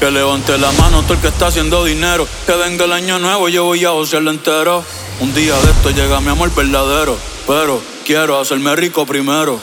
Que 0.00 0.10
levante 0.10 0.58
la 0.58 0.70
mano 0.72 1.02
todo 1.02 1.14
el 1.14 1.20
que 1.20 1.28
está 1.28 1.46
haciendo 1.46 1.84
dinero. 1.84 2.26
Que 2.46 2.52
venga 2.52 2.84
el 2.84 2.92
año 2.92 3.18
nuevo, 3.18 3.48
yo 3.48 3.64
voy 3.64 3.84
a 3.84 3.90
josearlo 3.90 4.30
entero. 4.30 4.84
Un 5.20 5.34
día 5.34 5.54
de 5.54 5.70
esto 5.70 5.90
llega 5.90 6.20
mi 6.20 6.30
amor 6.30 6.54
verdadero. 6.54 7.16
Pero 7.46 7.80
quiero 8.04 8.38
hacerme 8.38 8.74
rico 8.76 9.06
primero. 9.06 9.58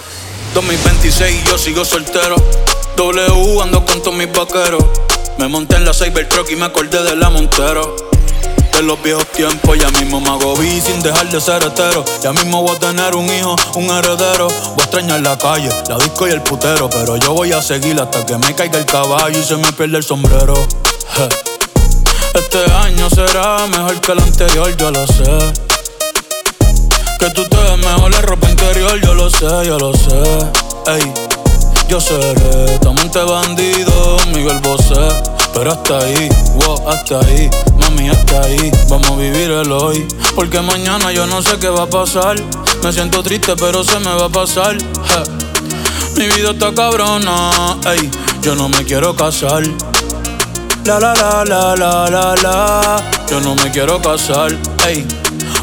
2026 0.53 1.43
yo 1.45 1.57
sigo 1.57 1.85
soltero. 1.85 2.35
W 2.97 3.61
ando 3.61 3.85
con 3.85 4.01
todos 4.01 4.15
mis 4.15 4.31
vaqueros. 4.31 4.83
Me 5.37 5.47
monté 5.47 5.75
en 5.75 5.85
la 5.85 5.93
Cybertruck 5.93 6.49
y 6.51 6.55
me 6.55 6.65
acordé 6.65 7.03
de 7.03 7.15
la 7.15 7.29
Montero 7.29 8.10
los 8.83 9.01
viejos 9.01 9.25
tiempos. 9.27 9.77
Ya 9.77 9.89
mismo 9.99 10.19
me 10.19 10.29
hago 10.29 10.55
sin 10.55 11.01
dejar 11.01 11.29
de 11.29 11.39
ser 11.39 11.63
hetero. 11.63 12.03
Ya 12.21 12.31
mismo 12.33 12.61
voy 12.61 12.75
a 12.75 12.79
tener 12.79 13.15
un 13.15 13.25
hijo, 13.25 13.55
un 13.75 13.89
heredero. 13.89 14.47
Voy 14.47 14.79
a 14.79 14.83
extrañar 14.83 15.21
la 15.21 15.37
calle, 15.37 15.69
la 15.87 15.97
disco 15.97 16.27
y 16.27 16.31
el 16.31 16.41
putero. 16.41 16.89
Pero 16.89 17.17
yo 17.17 17.33
voy 17.33 17.51
a 17.53 17.61
seguir 17.61 17.99
hasta 17.99 18.25
que 18.25 18.37
me 18.37 18.53
caiga 18.55 18.79
el 18.79 18.85
caballo 18.85 19.39
y 19.39 19.43
se 19.43 19.57
me 19.57 19.71
pierda 19.73 19.97
el 19.97 20.03
sombrero. 20.03 20.53
Este 22.33 22.71
año 22.71 23.09
será 23.09 23.67
mejor 23.67 23.99
que 24.01 24.11
el 24.11 24.19
anterior, 24.19 24.77
yo 24.77 24.91
lo 24.91 25.05
sé. 25.07 25.53
Que 27.19 27.29
tú 27.29 27.47
te 27.47 27.57
ves 27.57 27.77
mejor 27.77 28.11
la 28.11 28.21
ropa 28.21 28.49
interior, 28.49 28.99
yo 28.99 29.13
lo 29.13 29.29
sé, 29.29 29.65
yo 29.65 29.77
lo 29.77 29.93
sé. 29.93 30.21
Ey, 30.87 31.13
yo 31.87 31.99
seré 31.99 32.79
tu 32.79 32.89
amante 32.89 33.19
bandido, 33.19 34.17
Miguel 34.33 34.59
Bosé. 34.59 35.40
Pero 35.53 35.71
hasta 35.71 35.99
ahí, 35.99 36.29
wow, 36.55 36.89
hasta 36.89 37.19
ahí, 37.19 37.49
mami, 37.79 38.09
hasta 38.09 38.41
ahí. 38.41 38.71
Vamos 38.89 39.11
a 39.11 39.15
vivir 39.15 39.51
el 39.51 39.71
hoy. 39.71 40.07
Porque 40.35 40.61
mañana 40.61 41.11
yo 41.11 41.27
no 41.27 41.41
sé 41.41 41.57
qué 41.59 41.69
va 41.69 41.83
a 41.83 41.89
pasar. 41.89 42.37
Me 42.83 42.91
siento 42.91 43.21
triste, 43.21 43.55
pero 43.57 43.83
se 43.83 43.99
me 43.99 44.13
va 44.13 44.25
a 44.25 44.29
pasar. 44.29 44.77
Mi 46.17 46.27
vida 46.27 46.51
está 46.51 46.73
cabrona, 46.73 47.77
ey. 47.85 48.09
Yo 48.41 48.55
no 48.55 48.69
me 48.69 48.83
quiero 48.83 49.15
casar. 49.15 49.63
La 50.85 50.99
la 50.99 51.13
la 51.13 51.45
la 51.45 51.75
la 51.75 52.09
la 52.09 52.35
la. 52.35 53.03
Yo 53.29 53.39
no 53.39 53.55
me 53.55 53.69
quiero 53.71 54.01
casar, 54.01 54.57
ey. 54.87 55.05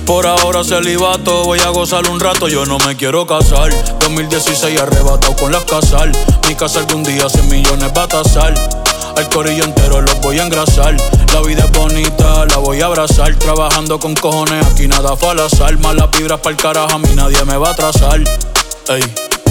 Por 0.06 0.26
ahora 0.26 0.64
celibato, 0.64 1.44
voy 1.44 1.60
a 1.60 1.68
gozar 1.68 2.08
un 2.08 2.20
rato, 2.20 2.48
yo 2.48 2.64
no 2.64 2.78
me 2.78 2.96
quiero 2.96 3.26
casar. 3.26 3.70
2016 4.00 4.80
arrebatado 4.80 5.36
con 5.36 5.52
las 5.52 5.64
casal. 5.64 6.12
Mi 6.46 6.54
casa 6.54 6.78
algún 6.80 7.02
día 7.02 7.28
100 7.28 7.48
millones 7.48 7.90
va 7.96 8.04
a 8.04 8.08
tasar. 8.08 8.54
Al 9.16 9.28
corillo 9.28 9.64
entero 9.64 10.00
los 10.00 10.20
voy 10.20 10.38
a 10.38 10.44
engrasar. 10.44 10.96
La 11.32 11.40
vida 11.42 11.64
es 11.64 11.72
bonita, 11.72 12.46
la 12.46 12.58
voy 12.58 12.80
a 12.80 12.86
abrazar. 12.86 13.34
Trabajando 13.36 13.98
con 13.98 14.14
cojones, 14.14 14.64
aquí 14.66 14.86
nada 14.86 15.16
fue 15.16 15.30
al 15.30 15.40
azar. 15.40 15.78
Malas 15.78 16.10
vibras 16.12 16.40
el 16.44 16.56
carajo, 16.56 16.94
a 16.94 16.98
mí 16.98 17.08
nadie 17.14 17.44
me 17.44 17.56
va 17.56 17.68
a 17.68 17.72
atrasar. 17.72 18.20
Ey, 18.88 19.02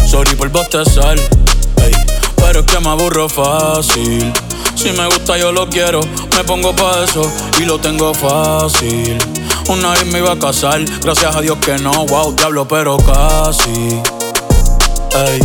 sorry 0.09 0.36
por 0.36 0.50
bostezar. 0.50 1.20
Ey, 1.20 1.92
pero 2.38 2.62
es 2.62 2.66
que 2.66 2.80
me 2.80 2.90
aburro 2.90 3.28
fácil. 3.30 4.31
Si 4.75 4.92
me 4.92 5.06
gusta, 5.08 5.38
yo 5.38 5.52
lo 5.52 5.68
quiero. 5.68 6.02
Me 6.36 6.44
pongo 6.44 6.75
pa' 6.75 7.03
eso 7.03 7.30
y 7.59 7.66
lo 7.66 7.80
tengo 7.80 8.14
fácil. 8.14 9.18
Una 9.70 9.92
vez 9.92 10.06
me 10.06 10.20
iba 10.20 10.31
a 10.31 10.40
casar, 10.40 10.84
gracias 11.02 11.36
a 11.36 11.42
Dios 11.42 11.58
que 11.58 11.78
no, 11.78 12.06
wow, 12.06 12.34
diablo, 12.34 12.68
pero 12.68 12.98
casi. 12.98 14.02
Ey, 15.14 15.40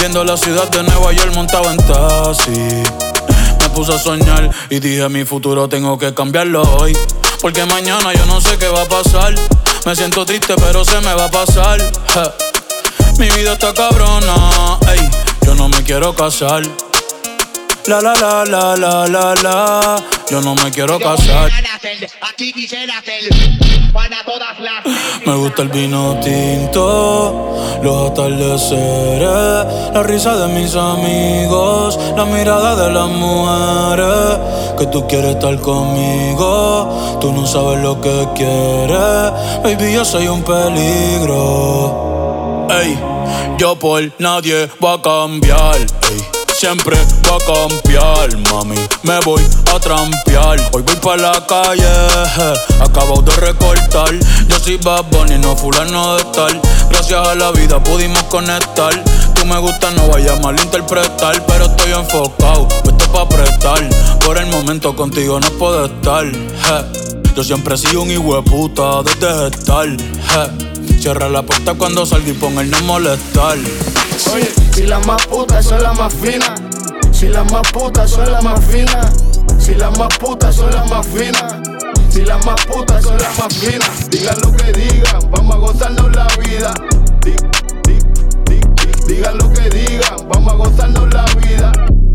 viendo 0.00 0.24
la 0.24 0.36
ciudad 0.36 0.68
de 0.68 0.82
Nueva 0.82 1.12
York 1.12 1.32
montado 1.34 1.70
en 1.70 1.76
taxi 1.76 2.82
puse 3.72 3.94
a 3.94 3.98
soñar 3.98 4.50
y 4.70 4.78
dije 4.80 5.08
mi 5.08 5.24
futuro 5.24 5.68
tengo 5.68 5.98
que 5.98 6.14
cambiarlo 6.14 6.62
hoy. 6.78 6.96
Porque 7.40 7.64
mañana 7.64 8.12
yo 8.12 8.24
no 8.26 8.40
sé 8.40 8.56
qué 8.58 8.68
va 8.68 8.82
a 8.82 8.88
pasar. 8.88 9.34
Me 9.84 9.96
siento 9.96 10.24
triste 10.24 10.54
pero 10.56 10.84
se 10.84 11.00
me 11.00 11.14
va 11.14 11.24
a 11.24 11.30
pasar. 11.30 11.80
Mi 13.18 13.28
vida 13.30 13.54
está 13.54 13.74
cabrona, 13.74 14.78
ey, 14.92 15.10
yo 15.44 15.54
no 15.54 15.68
me 15.68 15.82
quiero 15.82 16.14
casar. 16.14 16.62
La 17.86 18.00
la 18.00 18.14
la 18.14 18.44
la 18.44 18.76
la 18.76 19.06
la 19.08 19.34
la, 19.34 19.96
yo 20.30 20.40
no 20.40 20.54
me 20.54 20.70
quiero 20.70 20.98
casar. 21.00 21.50
Me 25.26 25.34
gusta 25.36 25.62
el 25.62 25.68
vino 25.68 26.18
tinto, 26.20 27.54
los 27.82 28.10
atardeceres, 28.10 29.66
la 29.92 30.02
risa 30.02 30.34
de 30.36 30.48
mis 30.54 30.74
amigos, 30.74 31.98
la 32.16 32.24
mirada 32.24 32.74
de 32.74 32.90
las 32.90 33.08
mujeres. 33.08 34.38
Que 34.78 34.86
tú 34.86 35.06
quieres 35.06 35.36
estar 35.36 35.60
conmigo, 35.60 37.18
tú 37.20 37.32
no 37.32 37.46
sabes 37.46 37.82
lo 37.82 38.00
que 38.00 38.28
quieres. 38.34 39.32
Baby, 39.62 39.92
yo 39.92 40.04
soy 40.04 40.26
un 40.26 40.42
peligro. 40.42 42.08
Ey, 42.70 42.98
yo 43.58 43.76
por 43.78 44.02
nadie 44.18 44.68
voy 44.80 44.98
a 44.98 45.02
cambiar. 45.02 45.76
Ey 45.76 46.41
siempre 46.62 46.96
va 47.28 47.38
a 47.38 47.68
cambiar, 47.68 48.38
mami. 48.52 48.76
Me 49.02 49.18
voy 49.24 49.42
a 49.74 49.80
trampear. 49.80 50.60
Hoy 50.72 50.82
voy 50.82 50.96
pa' 51.02 51.16
la 51.16 51.44
calle, 51.44 51.82
acabo 52.78 53.20
de 53.20 53.32
recortar. 53.32 54.14
Yo 54.46 54.58
soy 54.60 54.76
Bad 54.76 55.06
Bunny, 55.10 55.38
no 55.38 55.56
fulano 55.56 56.18
de 56.18 56.24
tal. 56.26 56.60
Gracias 56.88 57.26
a 57.26 57.34
la 57.34 57.50
vida 57.50 57.82
pudimos 57.82 58.22
conectar. 58.24 58.92
Tú 59.34 59.44
me 59.44 59.58
gusta, 59.58 59.90
no 59.90 60.06
vaya 60.06 60.34
a 60.34 60.36
malinterpretar. 60.36 61.44
Pero 61.46 61.64
estoy 61.64 61.92
enfocado, 61.94 62.68
esto 62.84 63.12
pa' 63.12 63.28
prestar. 63.28 63.88
Por 64.24 64.38
el 64.38 64.46
momento 64.46 64.94
contigo 64.94 65.40
no 65.40 65.50
puedo 65.58 65.86
estar. 65.86 66.26
Yo 67.34 67.42
siempre 67.42 67.74
he 67.74 67.78
sido 67.78 68.02
un 68.02 68.10
hijo 68.12 68.36
de 68.36 68.42
puta 68.48 69.02
desde 69.02 69.48
estar. 69.48 69.88
Cierra 71.00 71.28
la 71.28 71.42
puerta 71.42 71.74
cuando 71.74 72.06
salga 72.06 72.28
y 72.28 72.34
pon 72.34 72.56
el 72.60 72.70
no 72.70 72.80
molestar. 72.82 73.58
Oye, 74.34 74.48
si 74.74 74.82
las 74.84 75.06
más 75.06 75.26
putas 75.26 75.64
son 75.64 75.82
las 75.82 75.98
más 75.98 76.12
finas. 76.14 76.60
Si 77.12 77.28
las 77.28 77.50
más 77.52 77.70
putas 77.72 78.10
son 78.10 78.30
las 78.30 78.42
más 78.42 78.64
finas. 78.64 79.12
Si 79.58 79.74
las 79.74 79.96
más 79.98 80.16
putas 80.18 80.56
son 80.56 80.70
las 80.72 80.88
más 80.90 81.06
finas. 81.06 81.54
Si 82.08 82.22
las 82.22 82.44
más 82.44 82.66
putas 82.66 83.04
son 83.04 83.18
las 83.18 83.38
más 83.38 83.54
finas. 83.54 84.10
Digan 84.10 84.36
lo 84.42 84.52
que 84.52 84.72
digan, 84.72 85.30
vamos 85.30 85.56
a 85.56 85.58
gozarnos 85.58 86.16
la 86.16 86.26
vida. 86.38 86.74
digan 89.06 89.38
lo 89.38 89.52
que 89.52 89.70
digan, 89.70 90.28
vamos 90.28 90.52
a 90.52 90.56
gozarnos 90.56 91.14
la 91.14 91.24
vida. 91.40 91.72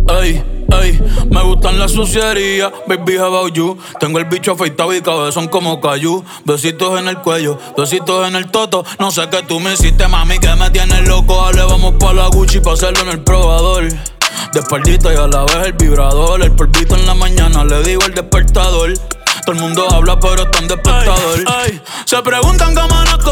Ay. 0.09 0.56
Ey, 0.69 0.99
me 1.29 1.41
gustan 1.43 1.79
las 1.79 1.91
sucierías, 1.91 2.71
baby, 2.87 3.17
how 3.17 3.27
about 3.27 3.53
you? 3.53 3.77
Tengo 3.99 4.19
el 4.19 4.25
bicho 4.25 4.51
afeitado 4.51 4.93
y 4.93 5.01
cabezón 5.01 5.47
como 5.47 5.79
cayú. 5.79 6.23
Besitos 6.45 6.99
en 6.99 7.07
el 7.07 7.17
cuello, 7.19 7.57
besitos 7.77 8.27
en 8.27 8.35
el 8.35 8.51
toto. 8.51 8.83
No 8.99 9.11
sé 9.11 9.29
qué 9.29 9.43
tú 9.43 9.59
me 9.59 9.73
hiciste, 9.73 10.07
mami, 10.07 10.39
que 10.39 10.53
me 10.55 10.69
tienes 10.69 11.07
loco. 11.07 11.41
Dale, 11.45 11.63
vamos 11.63 11.93
pa' 11.99 12.13
la 12.13 12.27
Gucci 12.27 12.59
pa' 12.59 12.73
hacerlo 12.73 13.01
en 13.01 13.09
el 13.09 13.23
probador. 13.23 13.87
De 14.53 14.59
espaldita 14.59 15.13
y 15.13 15.17
a 15.17 15.27
la 15.27 15.43
vez 15.45 15.67
el 15.67 15.73
vibrador. 15.73 16.41
El 16.41 16.51
polvito 16.51 16.95
en 16.95 17.05
la 17.05 17.13
mañana, 17.13 17.63
le 17.63 17.81
digo 17.83 18.03
el 18.05 18.13
despertador. 18.13 18.93
Todo 19.45 19.55
el 19.55 19.61
mundo 19.61 19.87
habla, 19.89 20.19
pero 20.19 20.43
está 20.43 20.59
en 20.59 20.67
despertador. 20.67 21.43
Ay, 21.47 21.81
Se 22.05 22.21
preguntan 22.21 22.75
cómo 22.75 23.03
nos 23.05 23.23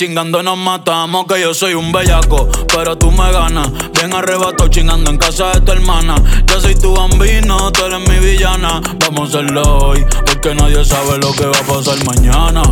chingando 0.00 0.42
nos 0.42 0.56
matamos, 0.56 1.26
que 1.26 1.42
yo 1.42 1.52
soy 1.52 1.74
un 1.74 1.92
bellaco, 1.92 2.48
pero 2.74 2.96
tú 2.96 3.10
me 3.10 3.30
ganas. 3.32 3.70
Bien 3.92 4.14
arrebato 4.14 4.66
chingando 4.68 5.10
en 5.10 5.18
casa 5.18 5.52
de 5.52 5.60
tu 5.60 5.72
hermana. 5.72 6.14
Yo 6.46 6.58
soy 6.58 6.74
tu 6.74 6.94
bambino, 6.96 7.70
tú 7.70 7.84
eres 7.84 8.08
mi 8.08 8.18
villana. 8.18 8.80
Vamos 8.98 9.34
a 9.34 9.40
hacerlo 9.40 9.60
hoy, 9.62 10.02
porque 10.24 10.54
nadie 10.54 10.82
sabe 10.86 11.18
lo 11.18 11.30
que 11.32 11.44
va 11.44 11.58
a 11.58 11.62
pasar 11.64 11.98
mañana. 12.06 12.62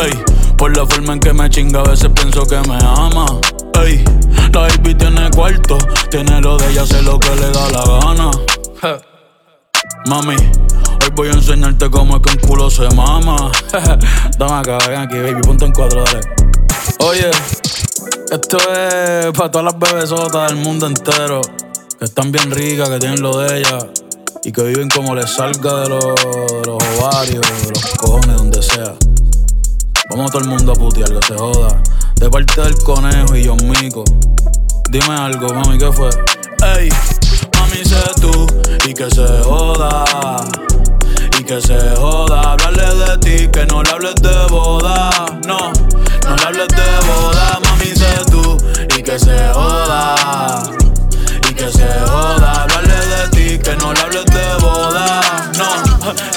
Ey, 0.00 0.12
por 0.56 0.76
la 0.76 0.86
forma 0.86 1.14
en 1.14 1.18
que 1.18 1.32
me 1.32 1.50
chinga, 1.50 1.80
a 1.80 1.88
veces 1.90 2.10
pienso 2.14 2.46
que 2.46 2.58
me 2.68 2.76
ama. 2.76 3.26
Ey, 3.82 4.04
la 4.52 4.60
baby 4.60 4.94
tiene 4.94 5.28
cuarto, 5.30 5.76
tiene 6.08 6.40
lo 6.40 6.56
de 6.56 6.70
ella, 6.70 6.82
hace 6.82 7.02
lo 7.02 7.18
que 7.18 7.34
le 7.34 7.50
da 7.50 7.68
la 7.70 7.98
gana. 7.98 8.30
Mami, 10.06 10.36
hoy 11.08 11.14
voy 11.14 11.28
a 11.28 11.32
enseñarte 11.32 11.90
cómo 11.90 12.16
es 12.16 12.22
que 12.22 12.30
un 12.30 12.48
culo 12.48 12.70
se 12.70 12.88
mama. 12.94 13.50
Dame 14.38 14.52
acá, 14.52 14.78
ven 14.88 15.00
aquí, 15.00 15.16
baby, 15.16 15.40
ponte 15.42 15.64
en 15.64 15.72
cuadro, 15.72 16.04
dale. 16.04 16.20
Oye, 17.00 17.30
esto 18.30 18.58
es 18.58 19.32
para 19.32 19.50
todas 19.50 19.64
las 19.64 19.78
bebesotas 19.78 20.50
del 20.50 20.60
mundo 20.62 20.86
entero. 20.86 21.40
Que 21.98 22.04
están 22.04 22.30
bien 22.30 22.50
ricas, 22.50 22.88
que 22.88 22.98
tienen 22.98 23.22
lo 23.22 23.38
de 23.38 23.58
ellas. 23.58 23.86
Y 24.44 24.52
que 24.52 24.62
viven 24.62 24.88
como 24.88 25.14
les 25.14 25.30
salga 25.30 25.80
de 25.80 25.88
los, 25.88 26.04
ovarios, 26.04 27.40
de 27.40 27.70
los 27.70 27.84
cojones, 27.96 28.36
donde 28.36 28.62
sea. 28.62 28.94
Vamos 30.10 30.30
todo 30.30 30.42
el 30.42 30.48
mundo 30.48 30.72
a 30.72 30.74
putear, 30.74 31.08
que 31.08 31.26
se 31.26 31.34
joda. 31.36 31.82
De 32.16 32.30
parte 32.30 32.60
del 32.60 32.74
conejo 32.82 33.34
y 33.34 33.44
yo 33.44 33.56
Mico. 33.56 34.04
Dime 34.90 35.14
algo, 35.14 35.52
mami, 35.54 35.78
¿qué 35.78 35.92
fue? 35.92 36.08
Ey, 36.76 36.88
mami, 37.58 37.84
sé 37.84 38.02
tú 38.20 38.46
y 38.86 38.94
que 38.94 39.10
se 39.10 39.26
joda. 39.42 40.04
Y 41.38 41.44
que 41.44 41.60
se 41.60 41.78
joda. 41.96 42.52
Hablarle 42.52 42.94
de 43.04 43.18
ti, 43.18 43.48
que 43.48 43.64
no 43.66 43.80
le 43.84 43.90
hables 43.90 44.16
de 44.16 44.46
boda. 44.50 45.08
No, 45.46 45.72
no 46.26 46.36
le 46.36 46.42
hables 46.42 46.68
de 46.68 47.06
boda. 47.06 47.60
Mami, 47.62 47.94
sé 47.94 48.12
tú 48.28 48.58
y 48.96 49.02
que 49.04 49.16
se 49.20 49.48
joda. 49.52 50.64
Y 51.48 51.54
que 51.54 51.70
se 51.70 51.86
joda. 52.06 52.62
Hablarle 52.64 53.06
de 53.06 53.28
ti, 53.28 53.58
que 53.58 53.76
no 53.76 53.92
le 53.92 54.00
hables 54.00 54.24
de 54.24 54.54
boda. 54.60 55.20
No, 55.56 55.76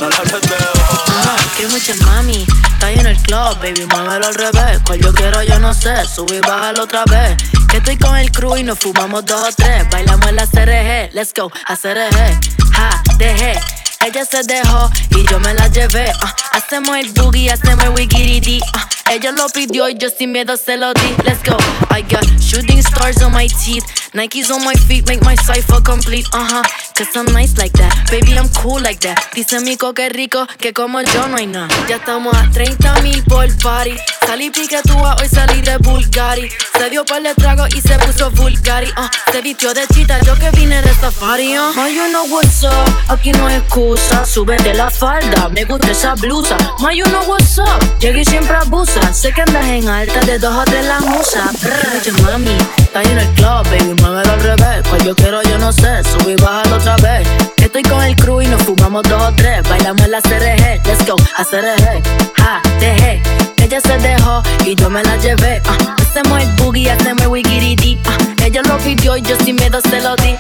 no 0.01 0.09
le 0.09 0.15
hables 0.17 0.41
de 0.41 0.55
boda. 0.77 1.35
que 1.57 1.67
mucha 1.67 1.95
mami, 2.05 2.45
está 2.73 2.91
en 2.91 3.07
el 3.07 3.17
club 3.23 3.57
baby, 3.59 3.87
muévelo 3.87 4.27
al 4.27 4.35
revés. 4.35 4.81
Cual 4.85 4.99
yo 4.99 5.11
quiero, 5.13 5.41
yo 5.41 5.57
no 5.57 5.73
sé. 5.73 6.05
Subir 6.05 6.41
y 6.43 6.47
bájalo 6.47 6.83
otra 6.83 7.05
vez. 7.05 7.37
Que 7.69 7.77
estoy 7.77 7.97
con 7.97 8.15
el 8.17 8.29
crew 8.31 8.55
y 8.55 8.63
nos 8.63 8.77
fumamos 8.77 9.25
dos 9.25 9.41
o 9.41 9.51
tres. 9.55 9.89
Bailamos 9.89 10.27
en 10.27 10.35
la 10.35 10.45
CRG, 10.45 11.15
let's 11.15 11.33
go, 11.35 11.51
a 11.65 11.75
CRG. 11.75 12.39
Ja, 12.71 13.01
dejé. 13.17 13.59
Ella 14.05 14.25
se 14.25 14.41
dejó 14.43 14.89
y 15.11 15.27
yo 15.27 15.39
me 15.39 15.53
la 15.53 15.67
llevé. 15.67 16.11
Uh, 16.23 16.57
hacemos 16.57 16.97
el 16.97 17.11
boogie, 17.11 17.51
hacemos 17.51 17.85
el 17.85 17.91
uh, 17.91 19.00
ella 19.11 19.31
lo 19.33 19.47
pidió 19.49 19.89
y 19.89 19.97
yo 19.97 20.09
sin 20.09 20.31
miedo 20.31 20.55
se 20.55 20.77
lo 20.77 20.93
di. 20.93 21.15
Let's 21.25 21.43
go. 21.43 21.57
I 21.89 22.01
got 22.01 22.25
shooting 22.39 22.81
stars 22.81 23.21
on 23.21 23.33
my 23.33 23.47
teeth. 23.47 23.83
Nikes 24.13 24.49
on 24.51 24.63
my 24.63 24.73
feet 24.87 25.05
make 25.07 25.21
my 25.23 25.35
cipher 25.35 25.81
complete. 25.81 26.25
Uh 26.33 26.45
huh. 26.45 26.63
Cause 26.95 27.13
I'm 27.15 27.25
nice 27.33 27.57
like 27.57 27.73
that. 27.73 28.09
Baby, 28.09 28.37
I'm 28.37 28.47
cool 28.61 28.81
like 28.81 28.99
that. 29.01 29.19
Dice 29.33 29.59
Mico 29.59 29.93
que 29.93 30.07
rico, 30.09 30.47
que 30.59 30.71
como 30.71 31.01
yo 31.01 31.27
no 31.27 31.37
hay 31.37 31.47
nada. 31.47 31.67
Ya 31.89 31.97
estamos 31.97 32.33
a 32.35 32.49
30 32.51 33.01
mil 33.01 33.21
por 33.23 33.47
party. 33.59 33.97
Salí 34.25 34.49
piquetúa, 34.49 35.17
hoy 35.19 35.27
salí 35.27 35.61
de 35.61 35.77
Bulgari. 35.77 36.49
Se 36.77 36.89
dio 36.89 37.03
par 37.03 37.21
trago 37.35 37.67
y 37.67 37.81
se 37.81 37.97
puso 37.99 38.31
Bulgari. 38.31 38.87
Uh, 38.91 39.31
se 39.31 39.41
vistió 39.41 39.73
de 39.73 39.85
chita, 39.87 40.21
yo 40.21 40.35
que 40.35 40.51
vine 40.51 40.81
de 40.81 40.93
safari. 40.93 41.57
Uh. 41.57 41.73
My, 41.75 41.89
you 41.89 42.07
know 42.11 42.25
what's 42.29 42.63
up. 42.63 42.71
Aquí 43.09 43.31
no 43.33 43.47
hay 43.47 43.57
excusa. 43.57 44.25
Sube 44.25 44.55
de 44.57 44.73
la 44.73 44.89
falda, 44.89 45.49
me 45.49 45.65
gusta 45.65 45.91
esa 45.91 46.15
blusa. 46.15 46.55
My, 46.79 46.95
you 46.95 47.05
know 47.05 47.23
what's 47.27 47.57
up. 47.57 47.99
Llegué 47.99 48.23
siempre 48.23 48.55
abusa. 48.55 49.00
Sé 49.21 49.31
que 49.33 49.41
andas 49.41 49.65
en 49.65 49.87
alta 49.87 50.19
de 50.21 50.39
dos 50.39 50.55
o 50.55 50.63
tres 50.63 50.85
la 50.85 50.99
musa. 51.01 51.51
Brr, 51.61 52.21
mami, 52.23 52.57
está 52.77 53.03
en 53.03 53.19
el 53.19 53.27
club, 53.33 53.63
baby, 53.69 54.01
muévelo 54.01 54.33
al 54.33 54.41
revés. 54.41 54.87
Cual 54.89 55.03
yo 55.03 55.15
quiero, 55.15 55.41
yo 55.43 55.57
no 55.59 55.71
sé, 55.71 56.03
subí 56.03 56.31
y 56.31 56.35
bájalo 56.37 56.77
otra 56.77 56.95
vez. 56.97 57.27
Estoy 57.57 57.83
con 57.83 58.03
el 58.03 58.15
crew 58.15 58.41
y 58.41 58.47
nos 58.47 58.63
fumamos 58.63 59.03
dos 59.03 59.21
o 59.21 59.31
tres. 59.33 59.61
Bailamos 59.69 60.07
la 60.07 60.21
CRG, 60.21 60.81
let's 60.87 61.05
go, 61.05 61.15
a 61.37 61.43
CRG. 61.43 62.01
Ja, 62.37 62.61
dejé. 62.79 63.21
Ella 63.57 63.79
se 63.79 63.97
dejó 63.99 64.41
y 64.65 64.75
yo 64.75 64.89
me 64.89 65.03
la 65.03 65.15
llevé. 65.17 65.61
Uh, 65.65 66.01
hacemos 66.01 66.41
el 66.41 66.49
boogie, 66.53 66.89
hacemos 66.89 67.21
el 67.21 67.27
wiggy 67.27 67.99
uh, 68.05 68.43
Ella 68.43 68.61
lo 68.63 68.77
pidió 68.79 69.15
y 69.17 69.21
yo 69.21 69.35
sin 69.45 69.55
miedo 69.55 69.79
se 69.81 70.01
lo 70.01 70.15
di. 70.15 70.35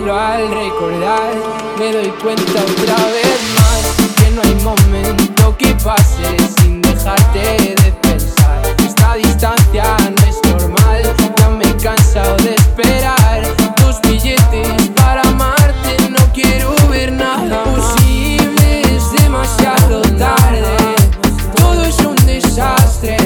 Cielo 0.00 0.18
al 0.18 0.48
recordar, 0.48 1.34
me 1.78 1.92
doy 1.92 2.08
cuenta 2.22 2.62
otra 2.62 2.96
vez 3.12 3.38
más 3.54 4.14
que 4.16 4.30
no 4.30 4.40
hay 4.42 4.54
momento 4.64 5.54
que 5.58 5.74
pase 5.74 6.36
sin 6.58 6.80
dejarte 6.80 7.74
de 7.82 7.92
pensar. 8.00 8.62
Esta 8.78 9.14
distancia 9.16 9.96
no 9.98 10.26
es 10.26 10.40
normal, 10.50 11.02
ya 11.36 11.50
me 11.50 11.64
he 11.64 11.76
cansado 11.76 12.34
de 12.38 12.54
esperar 12.54 13.42
tus 13.76 14.00
billetes 14.00 14.88
para 14.96 15.20
amarte. 15.22 16.08
No 16.08 16.32
quiero 16.32 16.74
ver 16.88 17.12
nada 17.12 17.62
posible, 17.64 18.82
es 18.82 19.22
demasiado 19.22 20.00
tarde. 20.18 20.94
Todo 21.56 21.84
es 21.84 21.98
un 21.98 22.16
desastre, 22.24 23.16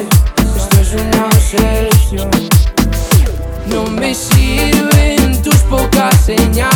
esto 0.57 0.81
es 0.81 0.93
una 0.95 1.27
obsesión. 1.27 2.31
No 3.67 3.85
me 3.91 4.13
sirve 4.13 4.74
enseñar. 6.27 6.74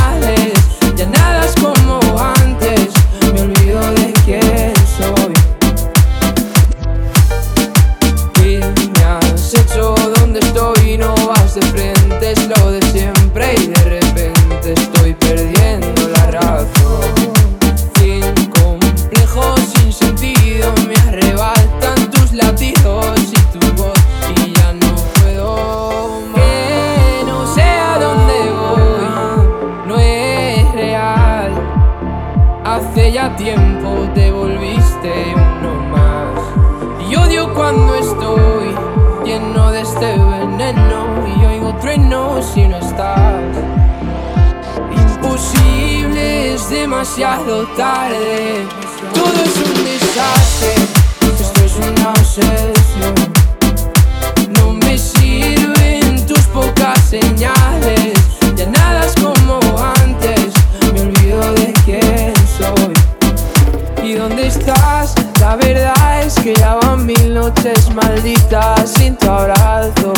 Noches 67.48 67.90
malditas 67.94 68.92
sin 68.92 69.16
tu 69.16 69.28
abrazo. 69.30 70.12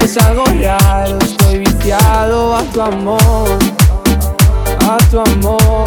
Es 0.00 0.16
algo 0.16 0.44
raro, 0.62 1.18
estoy 1.18 1.58
viciado 1.58 2.56
a 2.56 2.62
tu 2.64 2.80
amor, 2.80 3.58
a 4.88 4.98
tu 5.10 5.20
amor, 5.20 5.81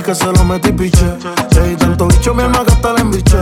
Es 0.00 0.06
que 0.06 0.14
se 0.14 0.32
lo 0.32 0.44
metí 0.46 0.72
piche. 0.72 1.04
Le 1.54 1.68
di 1.68 1.76
tanto 1.76 2.06
bicho 2.06 2.32
mi 2.32 2.42
alma 2.42 2.64
que 2.64 2.72
hasta 2.72 2.94
la 2.94 3.00
embiche. 3.00 3.36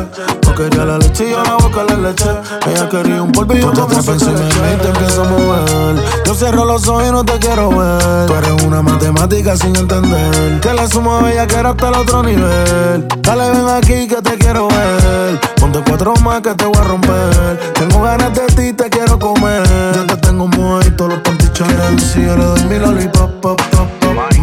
No 0.45 0.55
quería 0.57 0.85
la 0.85 0.99
leche 0.99 1.31
y 1.31 1.63
busca 1.63 1.85
la 1.85 1.97
leche. 1.97 2.31
Ella 2.67 2.89
quería 2.89 3.23
un 3.23 3.31
polvillo 3.31 3.73
como 3.73 4.03
siete 4.03 4.25
leche. 4.25 4.59
Y 4.75 4.83
te 4.83 4.89
empiezo 4.89 5.23
a 5.23 5.29
mover. 5.29 6.05
Yo 6.27 6.35
cierro 6.35 6.65
los 6.65 6.89
ojos 6.89 7.05
y 7.09 7.13
no 7.13 7.25
te 7.25 7.39
quiero 7.39 7.69
ver. 7.69 8.27
Tú 8.27 8.35
eres 8.35 8.65
una 8.65 8.83
matemática 8.83 9.57
sin 9.57 9.77
entender. 9.77 10.59
Que 10.61 10.75
le 10.75 10.89
sumo 10.89 11.19
a 11.19 11.31
ella 11.31 11.47
que 11.47 11.55
era 11.55 11.71
hasta 11.71 11.89
el 11.91 11.95
otro 11.95 12.25
nivel. 12.25 13.07
Dale, 13.21 13.51
ven 13.51 13.69
aquí 13.69 14.09
que 14.09 14.21
te 14.21 14.37
quiero 14.37 14.67
ver. 14.67 15.41
Ponte 15.61 15.81
cuatro 15.87 16.15
más 16.25 16.41
que 16.41 16.57
te 16.57 16.65
voy 16.65 16.77
a 16.77 16.83
romper. 16.83 17.73
Tengo 17.75 18.03
ganas 18.03 18.35
de 18.35 18.47
ti, 18.47 18.73
te 18.73 18.91
quiero 18.91 19.17
comer. 19.17 19.63
Yo 19.95 20.07
te 20.07 20.17
tengo 20.17 20.49
muerto, 20.49 20.91
todos 20.97 21.11
los 21.13 21.21
pantichones. 21.21 22.03
Si 22.03 22.21
yo 22.21 22.37
le 22.37 22.45
doy 22.45 22.65
mi 22.65 22.79
lollipop, 22.81 23.31
pop, 23.41 23.63
pop, 23.71 23.79
pop. 23.79 23.98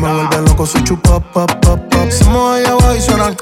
Me 0.05 0.13
vuelve 0.13 0.41
loco 0.47 0.67
su 0.67 0.79
chupa, 0.81 1.19
pop, 1.19 1.51
pop, 1.61 1.79
pop. 1.89 2.09
Se 2.11 2.25
mueve 2.25 2.67
abajo 2.67 2.93
y 2.95 3.01
suena. 3.01 3.35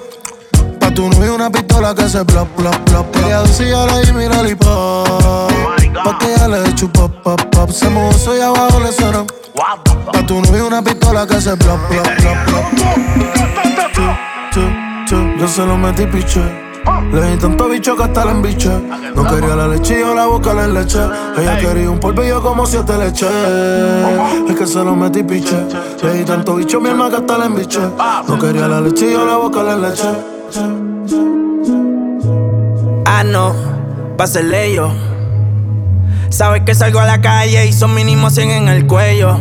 Pa' 0.79 0.93
tu 0.93 1.09
novio 1.09 1.35
una 1.35 1.49
pistola 1.49 1.93
que 1.93 2.07
se 2.07 2.23
plop, 2.23 2.47
plop, 2.55 2.75
plop. 2.85 3.11
Quería 3.11 3.41
ver 3.41 3.49
si 3.49 3.67
yo 3.67 3.85
le 3.85 4.05
di 4.05 4.13
mi 4.13 4.29
lollipop. 4.29 5.51
Pa' 6.05 6.17
que 6.19 6.33
ella 6.33 6.47
le 6.47 6.73
chupa, 6.73 7.09
pop, 7.21 7.41
pop. 7.51 7.69
Se 7.69 7.89
mueve 7.89 8.13
soy 8.13 8.39
abajo 8.39 8.79
le 8.79 8.93
suena. 8.93 9.25
Pa' 9.53 10.25
tu 10.25 10.39
novio 10.39 10.67
una 10.67 10.81
pistola 10.81 11.27
que 11.27 11.41
se 11.41 11.57
plop. 11.57 11.79
Chu, 13.93 14.01
chu, 14.51 14.61
chu, 15.05 15.35
Yo 15.37 15.47
se 15.49 15.65
lo 15.65 15.75
metí 15.75 16.05
piche. 16.05 16.62
Le 17.11 17.31
di 17.31 17.37
tanto 17.37 17.69
bicho 17.69 17.95
que 17.95 18.03
hasta 18.03 18.25
la 18.25 18.31
embiche. 18.31 18.69
No 19.15 19.23
quería 19.23 19.55
la 19.55 19.67
leche 19.67 19.97
y 19.97 19.99
yo 20.01 20.15
la 20.15 20.25
boca 20.25 20.53
la 20.53 20.67
leche. 20.67 20.99
Ella 21.37 21.57
quería 21.57 21.89
un 21.89 21.99
polvillo 21.99 22.41
como 22.41 22.65
siete 22.65 22.97
leche. 22.97 23.27
Es 24.49 24.55
que 24.55 24.65
se 24.65 24.83
lo 24.83 24.95
metí 24.95 25.23
piche. 25.23 25.57
Le 26.01 26.13
di 26.13 26.23
tanto 26.23 26.55
bicho 26.55 26.81
mi 26.81 26.89
alma 26.89 27.09
que 27.09 27.17
hasta 27.17 27.37
la 27.37 27.45
embiche. 27.45 27.79
No 28.27 28.39
quería 28.39 28.67
la 28.67 28.81
leche 28.81 29.09
y 29.09 29.13
yo 29.13 29.25
la 29.25 29.37
boca 29.37 29.63
la 29.63 29.75
leche. 29.75 30.09
Ah, 33.05 33.23
no, 33.23 33.53
hacerle 34.17 34.73
yo. 34.73 34.91
Sabes 36.29 36.63
que 36.63 36.73
salgo 36.73 36.99
a 36.99 37.05
la 37.05 37.21
calle 37.21 37.65
y 37.67 37.73
son 37.73 37.93
mínimo 37.93 38.29
100 38.29 38.49
en 38.49 38.67
el 38.67 38.87
cuello. 38.87 39.37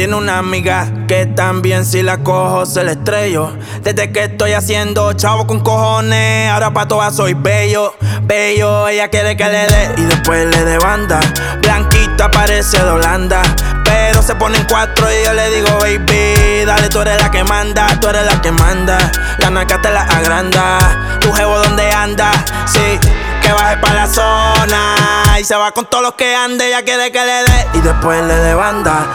Tiene 0.00 0.16
una 0.16 0.38
amiga 0.38 0.90
que 1.06 1.26
también 1.26 1.84
si 1.84 2.02
la 2.02 2.22
cojo 2.22 2.64
se 2.64 2.82
la 2.82 2.92
estrello. 2.92 3.52
Desde 3.82 4.10
que 4.10 4.24
estoy 4.24 4.52
haciendo 4.52 5.12
chavo 5.12 5.46
con 5.46 5.60
cojones, 5.60 6.50
ahora 6.50 6.72
pa' 6.72 6.88
todas 6.88 7.14
soy 7.14 7.34
bello, 7.34 7.92
bello. 8.22 8.88
Ella 8.88 9.10
quiere 9.10 9.36
que 9.36 9.44
le 9.44 9.66
dé 9.66 9.94
y 9.98 10.02
después 10.04 10.46
le 10.46 10.64
dé 10.64 10.78
banda. 10.78 11.20
Blanquita 11.60 12.30
parece 12.30 12.82
de 12.82 12.90
Holanda, 12.90 13.42
pero 13.84 14.22
se 14.22 14.34
ponen 14.36 14.64
cuatro 14.70 15.06
y 15.12 15.22
yo 15.22 15.34
le 15.34 15.50
digo, 15.50 15.68
baby, 15.80 16.64
dale, 16.64 16.88
tú 16.88 17.02
eres 17.02 17.20
la 17.20 17.30
que 17.30 17.44
manda, 17.44 17.86
tú 18.00 18.08
eres 18.08 18.24
la 18.24 18.40
que 18.40 18.52
manda. 18.52 18.96
La 19.36 19.50
naca 19.50 19.82
te 19.82 19.90
la 19.90 20.04
agranda, 20.04 21.18
tu 21.20 21.30
jevo 21.30 21.58
donde 21.58 21.90
anda, 21.90 22.30
sí. 22.64 22.98
Que 23.42 23.52
baje 23.52 23.76
pa' 23.76 23.92
la 23.92 24.06
zona 24.06 24.94
y 25.38 25.44
se 25.44 25.56
va 25.56 25.72
con 25.72 25.84
todos 25.84 26.04
los 26.04 26.14
que 26.14 26.34
ande. 26.34 26.68
Ella 26.68 26.82
quiere 26.84 27.12
que 27.12 27.20
le 27.20 27.42
dé 27.44 27.66
y 27.74 27.80
después 27.82 28.22
le 28.24 28.34
dé 28.34 28.54
banda. 28.54 29.06